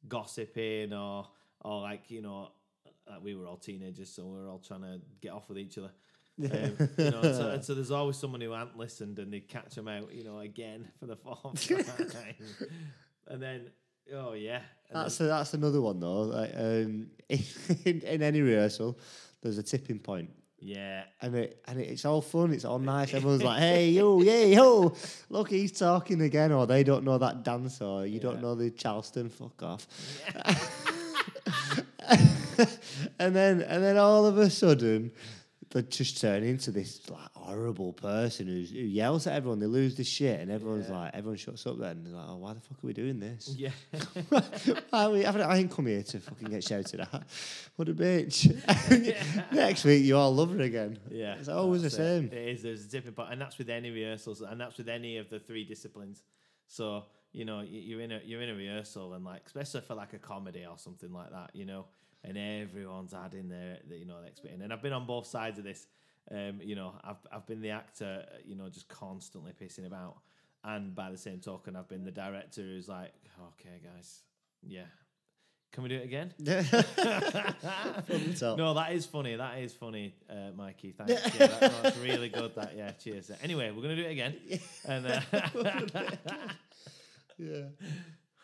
gossiping 0.08 0.92
or 0.92 1.26
or 1.62 1.80
like 1.82 2.10
you 2.10 2.22
know, 2.22 2.48
like 3.08 3.22
we 3.22 3.34
were 3.34 3.46
all 3.46 3.56
teenagers, 3.56 4.10
so 4.12 4.24
we 4.24 4.38
were 4.40 4.48
all 4.48 4.58
trying 4.58 4.82
to 4.82 5.00
get 5.20 5.32
off 5.32 5.48
with 5.48 5.58
each 5.58 5.78
other. 5.78 5.90
Um, 6.38 6.50
you 6.98 7.10
know, 7.10 7.20
and 7.22 7.34
so, 7.34 7.50
and 7.54 7.64
so 7.64 7.74
there's 7.74 7.90
always 7.90 8.18
someone 8.18 8.42
who 8.42 8.50
hadn't 8.52 8.76
listened, 8.76 9.18
and 9.18 9.32
they 9.32 9.40
catch 9.40 9.74
them 9.74 9.88
out, 9.88 10.12
you 10.14 10.22
know, 10.22 10.40
again 10.40 10.86
for 11.00 11.06
the 11.06 11.16
fourth 11.16 11.66
time, 12.12 12.34
and 13.26 13.42
then 13.42 13.70
oh 14.14 14.34
yeah, 14.34 14.60
and 14.90 15.02
That's 15.02 15.18
a, 15.20 15.22
that's 15.24 15.54
another 15.54 15.80
one 15.80 15.98
though. 15.98 16.22
Like, 16.24 16.50
um, 16.54 17.06
in, 17.30 18.00
in 18.02 18.22
any 18.22 18.42
rehearsal, 18.42 18.98
there's 19.40 19.56
a 19.56 19.62
tipping 19.62 19.98
point, 19.98 20.28
yeah, 20.58 21.04
and 21.22 21.34
it 21.36 21.62
and 21.66 21.80
it's 21.80 22.04
all 22.04 22.20
fun. 22.20 22.52
It's 22.52 22.66
all 22.66 22.80
nice. 22.80 23.14
Everyone's 23.14 23.42
like, 23.42 23.60
"Hey, 23.60 23.88
yo, 23.88 24.20
yay, 24.20 24.54
yo! 24.54 24.94
Look, 25.30 25.48
he's 25.48 25.72
talking 25.72 26.20
again." 26.20 26.52
Or 26.52 26.66
they 26.66 26.84
don't 26.84 27.04
know 27.04 27.16
that 27.16 27.44
dance, 27.44 27.80
or 27.80 28.04
you 28.04 28.16
Yeah. 28.16 28.20
don't 28.20 28.42
know 28.42 28.54
the 28.54 28.70
Charleston. 28.72 29.30
Fuck 29.30 29.62
off. 29.62 29.86
and 33.18 33.34
then 33.34 33.62
and 33.62 33.82
then 33.82 33.96
all 33.98 34.26
of 34.26 34.38
a 34.38 34.48
sudden 34.50 35.12
they 35.70 35.82
just 35.82 36.20
turn 36.20 36.42
into 36.44 36.70
this 36.70 37.08
like 37.10 37.28
horrible 37.34 37.92
person 37.92 38.46
who's, 38.46 38.70
who 38.70 38.78
yells 38.78 39.26
at 39.26 39.34
everyone. 39.34 39.58
They 39.58 39.66
lose 39.66 39.96
the 39.96 40.04
shit, 40.04 40.40
and 40.40 40.50
everyone's 40.50 40.88
Yeah. 40.88 40.96
like, 40.98 41.14
everyone 41.14 41.36
shuts 41.36 41.66
up. 41.66 41.78
Then 41.78 42.04
they're 42.04 42.14
like, 42.14 42.24
oh, 42.28 42.36
why 42.36 42.54
the 42.54 42.60
fuck 42.60 42.78
are 42.82 42.86
we 42.86 42.92
doing 42.92 43.18
this? 43.18 43.54
yeah. 43.56 43.70
I, 44.92 45.08
mean, 45.08 45.26
I 45.26 45.40
I 45.42 45.56
ain't 45.58 45.70
come 45.70 45.86
here 45.86 46.02
to 46.04 46.20
fucking 46.20 46.48
get 46.50 46.62
shouted 46.64 47.00
at. 47.00 47.22
What 47.74 47.88
a 47.88 47.94
bitch. 47.94 48.46
Next 49.52 49.84
week, 49.84 50.04
you 50.04 50.16
all 50.16 50.32
love 50.34 50.52
her 50.52 50.60
again. 50.62 50.98
Yeah, 51.10 51.34
It's 51.34 51.48
always 51.48 51.82
the 51.82 51.90
same. 51.90 52.26
It. 52.26 52.32
it 52.34 52.48
is. 52.56 52.62
There's 52.62 52.84
a 52.84 52.88
tipping 52.88 53.12
point, 53.12 53.32
and 53.32 53.40
that's 53.40 53.58
with 53.58 53.68
any 53.68 53.90
rehearsals, 53.90 54.40
and 54.42 54.60
that's 54.60 54.78
with 54.78 54.88
any 54.88 55.16
of 55.18 55.28
the 55.30 55.40
three 55.40 55.64
disciplines. 55.64 56.22
So 56.68 57.04
you 57.36 57.44
know, 57.44 57.60
you're 57.60 58.00
in 58.00 58.12
a 58.12 58.20
you're 58.24 58.40
in 58.40 58.48
a 58.48 58.54
rehearsal, 58.54 59.12
and 59.12 59.22
like 59.22 59.42
especially 59.44 59.82
for 59.82 59.94
like 59.94 60.14
a 60.14 60.18
comedy 60.18 60.64
or 60.64 60.78
something 60.78 61.12
like 61.12 61.30
that, 61.32 61.50
you 61.52 61.66
know, 61.66 61.84
and 62.24 62.38
everyone's 62.38 63.12
adding 63.12 63.50
their, 63.50 63.76
you 63.90 64.06
know, 64.06 64.16
experience. 64.26 64.62
And 64.64 64.72
I've 64.72 64.80
been 64.80 64.94
on 64.94 65.06
both 65.06 65.26
sides 65.26 65.58
of 65.58 65.64
this. 65.64 65.86
Um, 66.30 66.60
you 66.62 66.74
know, 66.74 66.94
I've 67.04 67.18
I've 67.30 67.46
been 67.46 67.60
the 67.60 67.70
actor, 67.70 68.24
you 68.46 68.56
know, 68.56 68.70
just 68.70 68.88
constantly 68.88 69.52
pissing 69.52 69.86
about, 69.86 70.16
and 70.64 70.94
by 70.94 71.10
the 71.10 71.18
same 71.18 71.40
token, 71.40 71.76
I've 71.76 71.88
been 71.88 72.04
the 72.04 72.10
director 72.10 72.62
who's 72.62 72.88
like, 72.88 73.12
okay, 73.50 73.82
guys, 73.84 74.22
yeah. 74.62 74.86
Can 75.72 75.82
we 75.82 75.90
do 75.90 75.96
it 75.96 76.04
again? 76.04 76.32
No, 78.56 78.72
that 78.72 78.92
is 78.92 79.04
funny. 79.04 79.36
That 79.36 79.58
is 79.58 79.74
funny, 79.74 80.14
uh, 80.30 80.52
Mikey. 80.56 80.92
Thanks. 80.92 81.12
Yeah, 81.38 81.48
that, 81.48 81.60
no, 81.60 81.82
that's 81.82 81.98
really 81.98 82.30
good. 82.30 82.54
That 82.54 82.74
yeah. 82.74 82.92
Cheers. 82.92 83.30
Anyway, 83.42 83.70
we're 83.72 83.82
gonna 83.82 83.96
do 83.96 84.04
it 84.04 84.12
again. 84.12 84.36
And 84.88 85.06
uh, 85.06 85.20
Yeah. 87.38 87.66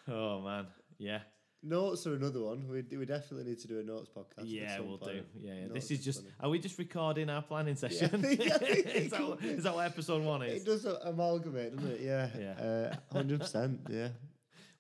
oh 0.08 0.40
man, 0.40 0.66
yeah, 0.98 1.20
Notes 1.64 2.08
are 2.08 2.14
another 2.14 2.42
one. 2.42 2.66
We, 2.68 2.96
we 2.96 3.06
definitely 3.06 3.48
need 3.48 3.60
to 3.60 3.68
do 3.68 3.78
a 3.78 3.84
notes 3.84 4.08
podcast. 4.08 4.40
at 4.40 4.46
yeah, 4.46 4.80
we'll 4.80 4.96
do. 4.96 5.22
Yeah, 5.38 5.52
yeah. 5.54 5.66
This 5.72 5.92
is 5.92 6.04
just. 6.04 6.22
funny. 6.22 6.34
Are 6.40 6.50
we 6.50 6.58
just 6.58 6.76
recording 6.76 7.30
our 7.30 7.40
planning 7.40 7.76
session? 7.76 8.20
Yeah, 8.20 8.58
is, 8.62 9.12
that 9.12 9.62
that 9.62 9.74
what 9.74 9.86
episode 9.86 10.24
one 10.24 10.42
is? 10.42 10.62
It 10.62 10.66
does 10.66 10.84
amalgamate, 10.84 11.76
doesn't 11.76 11.92
it? 11.92 12.00
Yeah. 12.00 12.28
Yeah. 12.36 12.90
Uh, 13.14 13.16
100%. 13.16 13.78
Yeah. 13.88 14.08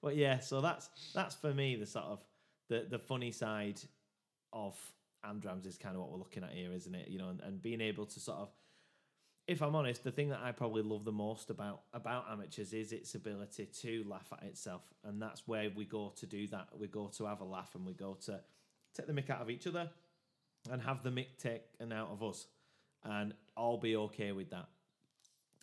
Well, 0.00 0.12
yeah. 0.12 0.40
So 0.40 0.60
that's 0.60 0.90
that's 1.14 1.36
for 1.36 1.54
me 1.54 1.76
the 1.76 1.86
sort 1.86 2.06
of 2.06 2.18
the 2.68 2.84
the 2.90 2.98
funny 2.98 3.30
side 3.30 3.80
of 4.52 4.76
Amdrams 5.24 5.66
is 5.66 5.78
kind 5.78 5.94
of 5.94 6.00
what 6.00 6.10
we're 6.10 6.18
looking 6.18 6.42
at 6.42 6.50
here, 6.50 6.72
isn't 6.72 6.94
it? 6.96 7.06
You 7.06 7.18
know, 7.18 7.28
and, 7.28 7.40
and 7.42 7.62
being 7.62 7.80
able 7.80 8.06
to 8.06 8.18
sort 8.18 8.38
of, 8.38 8.48
if 9.46 9.60
I'm 9.60 9.74
honest, 9.74 10.04
the 10.04 10.12
thing 10.12 10.28
that 10.28 10.40
I 10.42 10.52
probably 10.52 10.82
love 10.82 11.04
the 11.04 11.12
most 11.12 11.50
about 11.50 11.82
about 11.92 12.26
amateurs 12.30 12.72
is 12.72 12.92
its 12.92 13.14
ability 13.14 13.66
to 13.80 14.04
laugh 14.06 14.32
at 14.32 14.44
itself, 14.44 14.82
and 15.04 15.20
that's 15.20 15.46
where 15.46 15.70
we 15.74 15.84
go 15.84 16.12
to 16.16 16.26
do 16.26 16.46
that. 16.48 16.68
We 16.78 16.86
go 16.86 17.08
to 17.16 17.26
have 17.26 17.40
a 17.40 17.44
laugh, 17.44 17.74
and 17.74 17.84
we 17.84 17.92
go 17.92 18.16
to 18.26 18.40
take 18.94 19.06
the 19.06 19.12
mick 19.12 19.30
out 19.30 19.40
of 19.40 19.50
each 19.50 19.66
other, 19.66 19.90
and 20.70 20.80
have 20.82 21.02
the 21.02 21.10
mick 21.10 21.38
taken 21.38 21.92
out 21.92 22.10
of 22.10 22.22
us, 22.22 22.46
and 23.04 23.34
I'll 23.56 23.78
be 23.78 23.96
okay 23.96 24.32
with 24.32 24.50
that. 24.50 24.68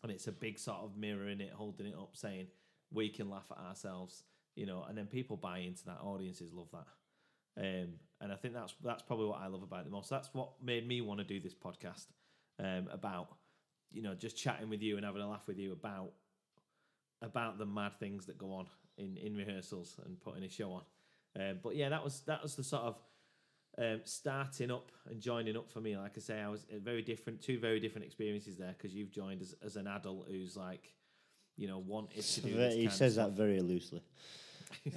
And 0.04 0.12
it's 0.12 0.28
a 0.28 0.32
big 0.32 0.60
sort 0.60 0.80
of 0.80 0.98
mirror 0.98 1.28
in 1.28 1.42
it, 1.42 1.52
holding 1.52 1.88
it 1.88 1.96
up, 1.96 2.16
saying 2.16 2.48
we 2.92 3.10
can 3.10 3.30
laugh 3.30 3.52
at 3.52 3.58
ourselves, 3.58 4.24
you 4.56 4.66
know, 4.66 4.86
and 4.88 4.98
then 4.98 5.08
people 5.08 5.38
buy 5.38 5.60
into 5.60 5.86
that. 5.86 6.00
Audiences 6.02 6.54
love 6.54 6.70
that. 6.72 6.88
Um, 7.58 7.90
and 8.22 8.32
I 8.32 8.36
think 8.36 8.54
that's 8.54 8.74
that's 8.84 9.04
probably 9.04 9.28
what 9.28 9.42
I 9.42 9.48
love 9.48 9.64
about 9.64 9.82
it 9.82 9.86
the 9.86 9.92
most. 9.92 10.10
That's 10.10 10.30
what 10.34 10.52
made 10.64 10.88
me 10.88 11.02
want 11.02 11.20
to 11.20 11.26
do 11.26 11.40
this 11.40 11.54
podcast 11.54 12.06
um, 12.60 12.88
about, 12.92 13.30
you 13.92 14.02
know, 14.02 14.14
just 14.16 14.38
chatting 14.38 14.70
with 14.70 14.82
you 14.82 14.98
and 14.98 15.06
having 15.06 15.22
a 15.22 15.30
laugh 15.30 15.48
with 15.48 15.58
you 15.58 15.72
about 15.72 16.12
about 17.22 17.58
the 17.58 17.66
mad 17.66 17.92
things 18.00 18.26
that 18.28 18.38
go 18.38 18.52
on 18.54 18.66
in, 18.98 19.18
in 19.18 19.36
rehearsals 19.36 20.00
and 20.06 20.20
putting 20.22 20.44
a 20.44 20.50
show 20.50 20.72
on. 20.72 20.84
Um, 21.40 21.60
but 21.62 21.76
yeah, 21.76 21.90
that 21.90 22.04
was 22.04 22.22
that 22.22 22.42
was 22.42 22.56
the 22.56 22.64
sort 22.64 22.84
of 22.84 22.96
um, 23.78 24.02
starting 24.04 24.72
up 24.72 24.92
and 25.10 25.22
joining 25.22 25.56
up 25.58 25.70
for 25.70 25.80
me. 25.80 25.98
Like 25.98 26.14
I 26.18 26.20
say, 26.20 26.40
I 26.40 26.50
was 26.50 26.66
uh, 26.74 26.80
very 26.80 27.02
different, 27.02 27.42
two 27.42 27.60
very 27.60 27.80
different 27.80 28.06
experiences 28.06 28.58
there 28.58 28.74
because 28.78 28.94
you've 28.94 29.12
joined 29.12 29.42
as, 29.42 29.56
as 29.64 29.76
an 29.76 29.88
adult 29.88 30.28
who's 30.30 30.58
like, 30.58 30.94
you 31.56 31.68
know, 31.68 31.80
wanted 31.80 32.24
to 32.24 32.42
do 32.42 32.54
this. 32.56 32.74
he 32.76 32.90
says 32.90 33.16
that 33.16 33.32
very 33.32 33.60
loosely. 33.62 34.02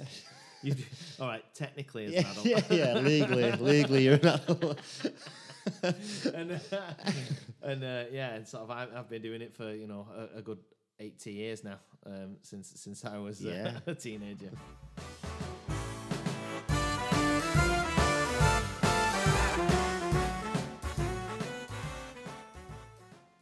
All 1.19 1.27
right, 1.27 1.43
technically 1.53 2.05
as 2.05 2.13
Yeah, 2.13 2.19
an 2.21 2.25
adult. 2.31 2.45
yeah, 2.45 2.61
yeah. 2.69 2.93
Legally, 2.99 3.51
legally, 3.53 4.03
you're 4.05 4.15
an 4.15 4.27
adult. 4.27 4.79
and 6.33 6.51
uh, 6.51 6.77
and 7.61 7.83
uh, 7.83 8.03
yeah, 8.11 8.35
and 8.35 8.47
sort 8.47 8.63
of 8.63 8.71
I, 8.71 8.87
I've 8.95 9.09
been 9.09 9.21
doing 9.21 9.41
it 9.41 9.53
for 9.53 9.73
you 9.73 9.87
know 9.87 10.07
a, 10.15 10.39
a 10.39 10.41
good 10.41 10.59
eighty 10.99 11.31
years 11.31 11.63
now, 11.63 11.79
um, 12.05 12.37
since 12.41 12.71
since 12.75 13.05
I 13.05 13.17
was 13.17 13.45
uh, 13.45 13.49
Yeah. 13.49 13.79
a 13.91 13.95
teenager. 13.95 14.51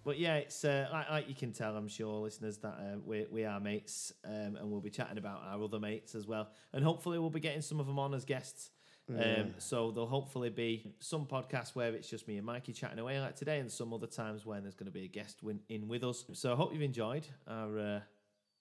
But 0.03 0.17
yeah, 0.17 0.35
it's 0.37 0.65
uh, 0.65 0.87
like, 0.91 1.09
like 1.11 1.29
you 1.29 1.35
can 1.35 1.53
tell, 1.53 1.77
I'm 1.77 1.87
sure, 1.87 2.21
listeners, 2.21 2.57
that 2.59 2.69
uh, 2.73 2.97
we 3.05 3.27
we 3.29 3.45
are 3.45 3.59
mates, 3.59 4.11
um, 4.25 4.55
and 4.59 4.71
we'll 4.71 4.81
be 4.81 4.89
chatting 4.89 5.19
about 5.19 5.41
our 5.47 5.63
other 5.63 5.79
mates 5.79 6.15
as 6.15 6.25
well, 6.25 6.49
and 6.73 6.83
hopefully 6.83 7.19
we'll 7.19 7.29
be 7.29 7.39
getting 7.39 7.61
some 7.61 7.79
of 7.79 7.85
them 7.85 7.99
on 7.99 8.13
as 8.15 8.25
guests. 8.25 8.71
Um, 9.19 9.53
so 9.57 9.91
there'll 9.91 10.07
hopefully 10.09 10.49
be 10.49 10.93
some 10.99 11.25
podcasts 11.25 11.75
where 11.75 11.93
it's 11.93 12.09
just 12.09 12.27
me 12.27 12.37
and 12.37 12.45
Mikey 12.45 12.71
chatting 12.73 12.99
away 12.99 13.19
like 13.19 13.35
today, 13.35 13.59
and 13.59 13.69
some 13.71 13.93
other 13.93 14.07
times 14.07 14.45
when 14.45 14.63
there's 14.63 14.75
going 14.75 14.85
to 14.85 14.91
be 14.91 15.03
a 15.05 15.07
guest 15.09 15.43
win- 15.43 15.59
in 15.69 15.87
with 15.87 16.03
us. 16.03 16.23
So 16.33 16.53
I 16.53 16.55
hope 16.55 16.71
you've 16.73 16.81
enjoyed 16.81 17.27
our 17.47 17.79
uh, 17.79 17.99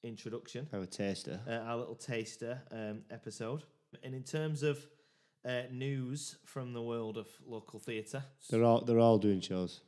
introduction, 0.03 0.67
our 0.73 0.87
taster. 0.87 1.41
uh, 1.49 1.53
our 1.53 1.77
little 1.77 1.95
taster 1.95 2.61
um, 2.73 3.03
episode. 3.11 3.63
And 4.03 4.15
in 4.15 4.23
terms 4.23 4.63
of 4.63 4.79
uh, 5.45 5.63
news 5.71 6.37
from 6.45 6.73
the 6.73 6.83
world 6.83 7.17
of 7.19 7.29
local 7.47 7.79
theatre, 7.81 8.23
They're 8.49 8.65
all 8.65 8.81
they're 8.85 8.99
all 9.01 9.19
doing 9.19 9.41
shows. 9.41 9.81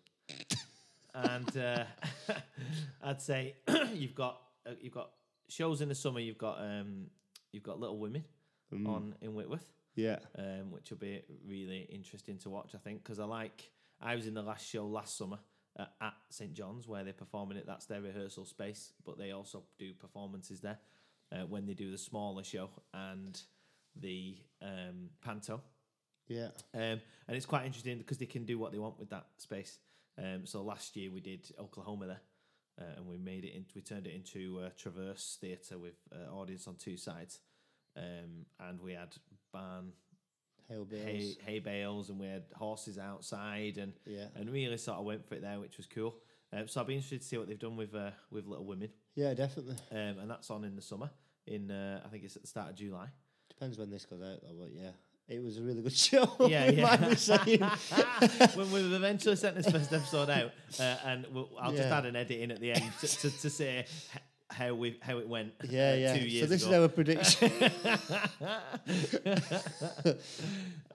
and 1.14 1.56
uh, 1.56 1.84
I'd 3.02 3.20
say 3.20 3.54
you've 3.94 4.14
got 4.14 4.40
uh, 4.66 4.72
you've 4.80 4.94
got 4.94 5.10
shows 5.48 5.80
in 5.80 5.88
the 5.88 5.94
summer. 5.94 6.20
You've 6.20 6.38
got 6.38 6.58
um, 6.60 7.06
you've 7.52 7.62
got 7.64 7.80
Little 7.80 7.98
Women 7.98 8.24
Mm. 8.74 8.88
on 8.88 9.14
in 9.20 9.34
Whitworth. 9.34 9.70
Yeah. 9.94 10.18
um, 10.38 10.70
which 10.70 10.90
will 10.90 10.98
be 10.98 11.22
really 11.46 11.88
interesting 11.90 12.38
to 12.38 12.50
watch. 12.50 12.70
I 12.74 12.78
think 12.78 13.02
because 13.02 13.18
I 13.18 13.24
like. 13.24 13.70
I 14.00 14.16
was 14.16 14.26
in 14.26 14.34
the 14.34 14.42
last 14.42 14.68
show 14.68 14.84
last 14.86 15.16
summer 15.16 15.38
uh, 15.78 15.84
at 16.00 16.14
St 16.28 16.52
John's 16.54 16.88
where 16.88 17.04
they're 17.04 17.12
performing 17.12 17.56
it. 17.56 17.66
That's 17.66 17.86
their 17.86 18.00
rehearsal 18.00 18.44
space, 18.44 18.92
but 19.04 19.18
they 19.18 19.30
also 19.30 19.62
do 19.78 19.92
performances 19.94 20.60
there 20.60 20.78
uh, 21.32 21.46
when 21.46 21.66
they 21.66 21.74
do 21.74 21.90
the 21.90 21.98
smaller 21.98 22.44
show 22.44 22.70
and 22.92 23.40
the 24.00 24.36
um, 24.60 25.10
panto. 25.24 25.60
Yeah. 26.28 26.48
Um, 26.74 27.00
and 27.28 27.36
it's 27.36 27.46
quite 27.46 27.66
interesting 27.66 27.98
because 27.98 28.18
they 28.18 28.26
can 28.26 28.44
do 28.44 28.58
what 28.58 28.72
they 28.72 28.78
want 28.78 28.98
with 28.98 29.10
that 29.10 29.26
space. 29.38 29.78
Um, 30.18 30.44
so 30.44 30.62
last 30.62 30.96
year 30.96 31.10
we 31.10 31.20
did 31.20 31.50
Oklahoma 31.58 32.06
there, 32.06 32.20
uh, 32.80 32.96
and 32.96 33.06
we 33.06 33.16
made 33.16 33.44
it. 33.44 33.54
In, 33.54 33.64
we 33.74 33.80
turned 33.82 34.06
it 34.06 34.14
into 34.14 34.60
a 34.60 34.70
Traverse 34.70 35.38
Theatre 35.40 35.78
with 35.78 35.94
uh, 36.12 36.32
audience 36.34 36.66
on 36.66 36.76
two 36.76 36.96
sides, 36.96 37.40
um, 37.96 38.46
and 38.60 38.80
we 38.80 38.92
had 38.92 39.14
barn 39.52 39.92
Hail 40.68 40.84
Bales. 40.84 41.04
hay, 41.04 41.36
hay 41.44 41.58
bales, 41.58 42.08
and 42.10 42.18
we 42.18 42.26
had 42.26 42.44
horses 42.54 42.98
outside, 42.98 43.78
and 43.78 43.92
Yeah. 44.06 44.26
and 44.34 44.50
really 44.50 44.76
sort 44.78 44.98
of 44.98 45.04
went 45.04 45.26
for 45.28 45.34
it 45.34 45.42
there, 45.42 45.60
which 45.60 45.76
was 45.76 45.86
cool. 45.86 46.16
Um, 46.52 46.68
so 46.68 46.80
I'll 46.80 46.86
be 46.86 46.94
interested 46.94 47.20
to 47.22 47.26
see 47.26 47.38
what 47.38 47.48
they've 47.48 47.58
done 47.58 47.76
with 47.76 47.94
uh, 47.94 48.10
with 48.30 48.46
Little 48.46 48.64
Women, 48.66 48.90
Yeah, 49.14 49.34
definitely. 49.34 49.76
um, 49.90 50.18
and 50.20 50.30
that's 50.30 50.50
on 50.50 50.64
in 50.64 50.76
the 50.76 50.82
summer. 50.82 51.10
In 51.46 51.70
uh, 51.70 52.00
I 52.04 52.08
think 52.08 52.24
it's 52.24 52.36
at 52.36 52.42
the 52.42 52.48
start 52.48 52.70
of 52.70 52.76
July. 52.76 53.08
Depends 53.48 53.78
when 53.78 53.90
this 53.90 54.04
goes 54.06 54.22
out, 54.22 54.40
though. 54.42 54.54
But 54.60 54.72
yeah, 54.72 54.90
it 55.28 55.42
was 55.42 55.58
a 55.58 55.62
really 55.62 55.82
good 55.82 55.92
show. 55.96 56.30
Yeah, 56.40 56.66
yeah. 56.70 56.82
might 56.84 57.08
be 57.10 57.16
saying. 57.16 57.60
when 58.54 58.70
we've 58.72 58.92
eventually 58.92 59.36
sent 59.36 59.56
this 59.56 59.70
first 59.70 59.92
episode 59.92 60.30
out, 60.30 60.52
uh, 60.78 60.96
and 61.04 61.26
we'll, 61.32 61.50
I'll 61.60 61.72
just 61.72 61.88
add 61.88 62.06
an 62.06 62.16
edit 62.16 62.40
in 62.40 62.50
at 62.50 62.60
the 62.60 62.72
end 62.72 62.84
to, 63.00 63.06
to, 63.08 63.30
to 63.40 63.50
say 63.50 63.86
how 64.52 64.74
we 64.74 64.98
how 65.00 65.18
it 65.18 65.28
went. 65.28 65.52
Yeah, 65.68 65.90
uh, 65.90 65.94
yeah. 65.94 66.16
Two 66.16 66.28
years 66.28 66.44
so 66.44 66.50
this 66.54 66.66
ago. 66.66 66.72
is 66.72 66.82
our 66.82 66.88
prediction. 66.88 67.52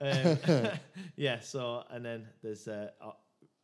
um, 0.00 0.70
yeah. 1.16 1.40
So 1.40 1.84
and 1.90 2.04
then 2.04 2.26
there's 2.42 2.68
uh, 2.68 2.90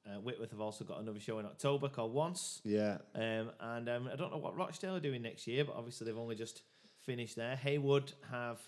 uh, 0.07 0.21
Whitworth 0.21 0.51
have 0.51 0.61
also 0.61 0.85
got 0.85 1.01
another 1.01 1.21
show 1.21 1.39
in 1.39 1.47
October 1.47 1.89
called 1.89 2.13
Once. 2.13 2.61
yeah. 2.65 2.99
Um, 3.15 3.51
and 3.61 3.89
um, 3.89 4.09
I 4.13 4.17
don't 4.17 4.31
know 4.31 4.39
what 4.39 4.57
Rochdale 4.57 4.97
are 4.97 5.01
doing 5.01 5.23
next 5.23 5.47
year, 5.47 5.65
but 5.65 5.77
obviously 5.77 6.07
they've 6.07 6.19
only 6.19 6.35
just 6.35 6.63
finished 7.05 7.37
there. 7.37 7.57
Heywood 7.57 8.13
have 8.31 8.61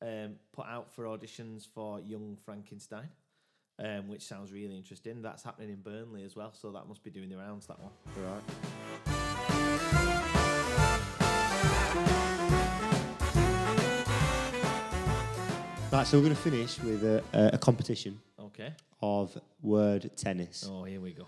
um, 0.00 0.36
put 0.52 0.66
out 0.66 0.92
for 0.92 1.04
auditions 1.04 1.66
for 1.66 2.00
Young 2.00 2.36
Frankenstein, 2.44 3.08
um, 3.78 4.08
which 4.08 4.22
sounds 4.22 4.52
really 4.52 4.76
interesting. 4.76 5.22
That's 5.22 5.42
happening 5.42 5.70
in 5.70 5.76
Burnley 5.76 6.24
as 6.24 6.34
well, 6.34 6.52
so 6.52 6.72
that 6.72 6.88
must 6.88 7.04
be 7.04 7.10
doing 7.10 7.28
the 7.28 7.36
rounds, 7.36 7.66
that 7.66 7.78
one. 7.78 7.92
Right. 8.16 10.18
Right, 15.92 16.06
so 16.06 16.16
we're 16.16 16.24
going 16.24 16.34
to 16.34 16.40
finish 16.42 16.80
with 16.80 17.04
a, 17.04 17.22
a, 17.52 17.58
competition 17.58 18.18
Okay. 18.40 18.72
of 19.02 19.38
word 19.60 20.10
tennis. 20.16 20.66
Oh, 20.66 20.84
here 20.84 21.00
we 21.00 21.12
go. 21.12 21.26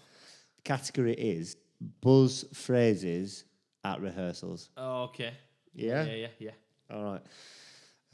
The 0.56 0.62
category 0.62 1.12
is 1.12 1.58
buzz 2.00 2.46
phrases 2.54 3.44
at 3.84 4.00
rehearsals. 4.00 4.70
Oh, 4.78 5.02
okay. 5.04 5.32
Yeah? 5.74 6.04
Yeah, 6.04 6.14
yeah, 6.14 6.28
yeah. 6.38 6.50
All 6.90 7.04
right. 7.04 7.20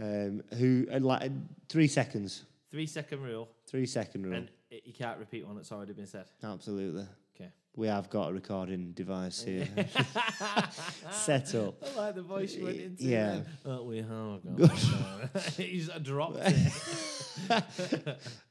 Um, 0.00 0.42
who, 0.58 0.88
and 0.90 1.06
like, 1.06 1.22
uh, 1.22 1.28
three 1.68 1.86
seconds. 1.86 2.42
Three 2.72 2.86
second 2.86 3.22
rule, 3.22 3.48
Three 3.68 3.86
second 3.86 4.26
rule. 4.26 4.34
and 4.34 4.50
it, 4.70 4.82
you 4.84 4.92
can't 4.92 5.18
repeat 5.20 5.46
one 5.46 5.54
that's 5.54 5.70
already 5.70 5.92
been 5.92 6.06
said. 6.08 6.26
Absolutely. 6.42 7.06
Okay. 7.36 7.50
We 7.76 7.86
have 7.86 8.10
got 8.10 8.30
a 8.30 8.32
recording 8.32 8.92
device 8.92 9.42
here 9.42 9.68
set 11.12 11.54
up. 11.54 11.82
I 11.82 11.96
like 12.00 12.14
the 12.16 12.22
voice 12.22 12.54
you 12.54 12.64
went 12.64 12.80
into. 12.80 13.04
Yeah. 13.04 13.40
Oh, 13.64 13.84
we 13.84 13.98
have 13.98 14.56
got. 14.58 15.42
He's 15.56 15.88
dropped 16.02 16.38
it. 16.40 16.72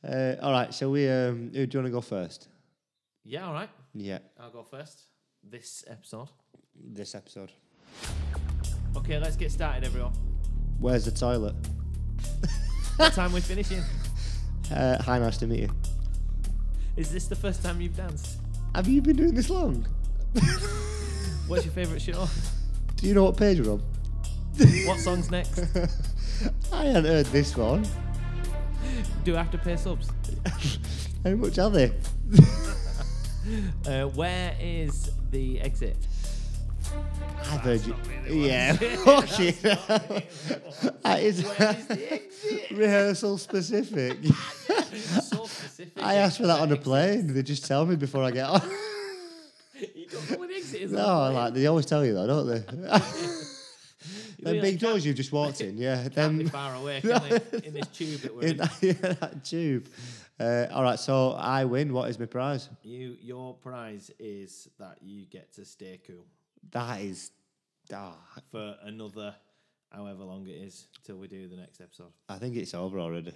Uh, 0.08 0.36
all 0.42 0.52
right, 0.52 0.74
so 0.74 0.90
we 0.90 1.10
um, 1.10 1.52
who 1.54 1.66
do 1.68 1.78
you 1.78 1.84
want 1.84 1.88
to 1.88 1.92
go 1.92 2.02
first? 2.02 2.48
Yeah, 3.26 3.46
all 3.48 3.54
right. 3.54 3.70
Yeah, 3.94 4.20
I'll 4.40 4.52
go 4.52 4.64
first. 4.64 5.04
This 5.44 5.84
episode. 5.88 6.30
this 6.76 7.14
episode. 7.14 7.52
Okay, 8.96 9.20
let's 9.20 9.36
get 9.36 9.52
started, 9.52 9.84
everyone. 9.84 10.14
Where's 10.80 11.06
the 11.06 11.12
toilet? 11.12 11.56
What 12.96 13.14
time 13.14 13.34
we 13.34 13.42
finishing? 13.42 13.82
Uh, 14.74 15.02
hi, 15.02 15.20
nice 15.20 15.38
to 15.38 15.48
meet 15.48 15.60
you. 15.62 15.70
Is 16.96 17.12
this 17.12 17.28
the 17.28 17.36
first 17.36 17.62
time 17.64 17.82
you've 17.82 17.96
danced? 17.98 18.38
Have 18.76 18.88
you 18.88 19.02
been 19.02 19.16
doing 19.18 19.34
this 19.34 19.50
long? 19.50 19.86
What's 21.48 21.66
your 21.66 21.74
favourite 21.74 22.02
show? 22.02 22.28
Do 22.96 23.08
you 23.08 23.14
know 23.14 23.24
what 23.26 23.38
page 23.38 23.60
we're 23.60 23.74
on? 23.74 23.82
What 24.86 25.00
song's 25.00 25.32
next? 25.32 25.60
I 26.72 26.86
haven't 26.86 27.06
heard 27.06 27.26
this 27.28 27.56
one. 27.58 27.86
Do 29.24 29.36
I 29.36 29.40
have 29.40 29.52
to 29.52 29.58
pay 29.58 29.76
subs? 29.76 30.10
How 31.24 31.32
much 31.32 31.58
are 31.60 31.70
they? 31.70 31.94
Uh, 33.88 34.04
where 34.10 34.56
is 34.60 35.10
the 35.32 35.60
exit? 35.62 35.96
I've 37.52 37.62
heard 37.62 37.82
you. 37.84 37.96
really 38.26 38.48
Yeah, 38.48 38.78
it. 38.80 39.00
That 41.02 41.20
is 41.24 41.44
Where 41.44 41.76
is 41.76 41.88
the 41.88 42.14
exit? 42.14 42.72
rehearsal 42.78 43.40
specific. 43.40 44.18
Specific. 45.84 46.04
I 46.04 46.16
asked 46.16 46.38
for 46.38 46.48
that 46.48 46.60
on 46.60 46.72
a 46.72 46.78
plane. 46.78 47.34
They 47.34 47.44
just 47.44 47.66
tell 47.66 47.86
me 47.86 47.96
before 47.96 48.24
I 48.24 48.32
get 48.32 48.46
on. 48.50 48.62
You 49.96 50.08
don't 50.08 50.32
know 50.32 50.48
the 50.48 50.56
exit 50.56 50.82
is. 50.82 50.92
no, 50.92 51.06
plane. 51.06 51.34
like 51.36 51.54
they 51.54 51.66
always 51.68 51.86
tell 51.86 52.06
you 52.06 52.14
that, 52.16 52.28
don't 52.28 52.48
they? 52.48 52.60
Them 54.42 54.62
big 54.62 54.62
can't- 54.62 54.82
doors 54.82 55.06
you've 55.06 55.16
just 55.16 55.32
walked 55.32 55.62
in, 55.62 55.78
yeah. 55.78 56.08
Can't 56.10 56.38
be 56.38 56.44
Them 56.44 56.50
far 56.50 56.76
away, 56.76 57.00
can 57.02 57.22
they? 57.30 57.68
In 57.68 57.74
this 57.74 57.88
tube 57.88 58.22
that 58.22 58.36
we're 58.36 58.42
in 58.44 58.50
in. 58.52 58.58
that, 58.58 58.78
yeah, 58.82 58.94
that 58.94 59.44
tube. 59.46 59.88
Uh, 60.40 60.68
all 60.72 60.84
right, 60.84 61.00
so 61.00 61.32
I 61.32 61.64
win. 61.66 61.94
What 61.94 62.10
is 62.10 62.18
my 62.20 62.26
prize? 62.26 62.70
You, 62.84 63.16
your 63.22 63.54
prize 63.56 64.12
is 64.20 64.68
that 64.80 64.98
you 65.02 65.26
get 65.26 65.54
to 65.54 65.66
stay 65.66 66.00
cool 66.06 66.26
That 66.72 67.02
is. 67.02 67.32
ah, 67.94 68.16
for 68.52 68.76
another, 68.84 69.36
however 69.94 70.24
long 70.24 70.46
it 70.48 70.52
is, 70.56 70.88
till 71.04 71.18
we 71.18 71.28
do 71.28 71.48
the 71.50 71.58
next 71.58 71.80
episode. 71.82 72.12
I 72.30 72.38
think 72.38 72.56
it's 72.58 72.74
over 72.74 73.00
already. 73.00 73.34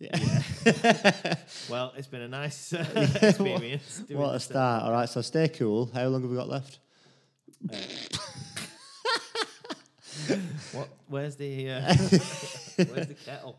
Yeah. 0.00 0.16
Well, 1.68 1.92
it's 1.96 2.06
been 2.06 2.22
a 2.22 2.28
nice 2.28 2.72
uh, 2.72 2.84
experience. 3.22 4.02
what 4.10 4.28
a 4.30 4.34
uh, 4.34 4.38
start. 4.38 4.82
All 4.84 4.92
right, 4.92 5.08
so 5.08 5.20
stay 5.22 5.48
cool. 5.48 5.90
How 5.92 6.06
long 6.06 6.22
have 6.22 6.30
we 6.30 6.36
got 6.36 6.48
left? 6.48 6.78
What? 10.72 10.88
Where's 11.08 11.36
the 11.36 11.70
uh, 11.70 11.94
Where's 11.96 13.06
the 13.06 13.16
kettle? 13.24 13.58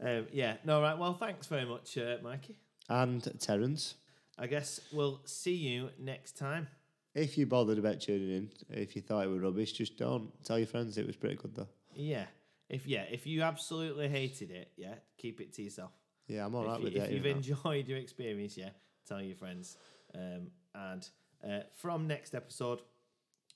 Um, 0.00 0.26
yeah. 0.32 0.56
No. 0.64 0.80
Right. 0.82 0.96
Well, 0.96 1.14
thanks 1.14 1.46
very 1.46 1.64
much, 1.64 1.96
uh, 1.98 2.16
Mikey. 2.22 2.56
And 2.88 3.22
Terence, 3.40 3.94
I 4.38 4.46
guess 4.46 4.80
we'll 4.92 5.20
see 5.24 5.54
you 5.54 5.90
next 5.98 6.36
time. 6.36 6.68
if 7.14 7.36
you 7.38 7.46
bothered 7.46 7.78
about 7.78 8.00
tuning 8.00 8.30
in, 8.30 8.50
if 8.70 8.94
you 8.94 9.02
thought 9.02 9.24
it 9.24 9.28
was 9.30 9.40
rubbish, 9.40 9.72
just 9.72 9.96
don't. 9.96 10.30
Tell 10.44 10.58
your 10.58 10.68
friends 10.68 10.96
it 10.98 11.06
was 11.06 11.16
pretty 11.16 11.36
good 11.36 11.54
though. 11.54 11.68
Yeah. 11.94 12.26
If 12.68 12.86
yeah, 12.86 13.04
if 13.10 13.26
you 13.26 13.42
absolutely 13.42 14.08
hated 14.08 14.50
it, 14.50 14.72
yeah, 14.76 14.94
keep 15.18 15.40
it 15.40 15.52
to 15.54 15.62
yourself. 15.62 15.92
Yeah, 16.26 16.44
I'm 16.46 16.54
all 16.54 16.62
if 16.62 16.68
right 16.68 16.78
you, 16.78 16.84
with 16.84 16.94
if 16.96 17.02
that. 17.02 17.12
you've 17.12 17.24
you 17.24 17.30
know. 17.30 17.36
enjoyed 17.36 17.88
your 17.88 17.98
experience, 17.98 18.56
yeah, 18.56 18.70
tell 19.06 19.22
your 19.22 19.36
friends. 19.36 19.76
Um, 20.14 20.48
and 20.74 21.08
uh, 21.48 21.60
from 21.76 22.06
next 22.08 22.34
episode, 22.34 22.80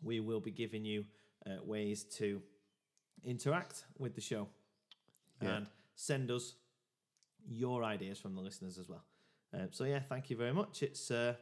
we 0.03 0.20
will 0.20 0.40
be 0.40 0.53
giving 0.53 0.85
you 0.85 1.05
uh, 1.46 1.62
ways 1.64 2.05
to 2.18 2.40
interact 3.25 3.85
with 3.99 4.14
the 4.14 4.20
show 4.20 4.49
Yeah. 5.42 5.57
and 5.57 5.66
send 5.96 6.31
us 6.31 6.55
your 7.49 7.83
ideas 7.83 8.18
from 8.20 8.35
the 8.35 8.40
listeners 8.40 8.79
as 8.79 8.88
well. 8.88 9.05
Um, 9.53 9.68
so 9.73 9.85
yeah, 9.85 10.01
thank 10.01 10.31
you 10.31 10.37
very 10.37 10.53
much. 10.53 10.83
It's 10.83 11.11
uh, 11.11 11.35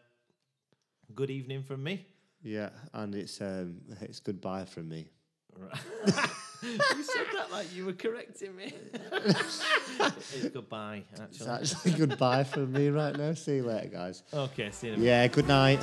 good 1.14 1.30
evening 1.30 1.62
from 1.62 1.82
me. 1.82 2.06
Yeah, 2.42 2.70
and 2.94 3.14
it's 3.14 3.40
um, 3.40 3.80
it's 4.00 4.20
goodbye 4.20 4.64
from 4.64 4.88
me. 4.88 5.10
Right. 5.54 5.74
you 6.62 7.02
said 7.02 7.26
that 7.34 7.50
like 7.52 7.72
you 7.74 7.84
were 7.84 7.92
correcting 7.92 8.54
me. 8.56 8.72
it's 9.12 10.48
goodbye, 10.52 11.04
It's 11.12 11.20
actually. 11.20 11.48
actually 11.50 11.92
goodbye 12.06 12.44
from 12.44 12.72
me 12.72 12.88
right 12.88 13.16
now. 13.16 13.34
See 13.34 13.56
you 13.56 13.64
later, 13.64 13.88
guys. 13.88 14.22
Okay, 14.32 14.70
see 14.70 14.88
you 14.88 14.92
in. 14.94 15.02
Yeah, 15.02 15.26
good 15.28 15.46
night. 15.48 15.78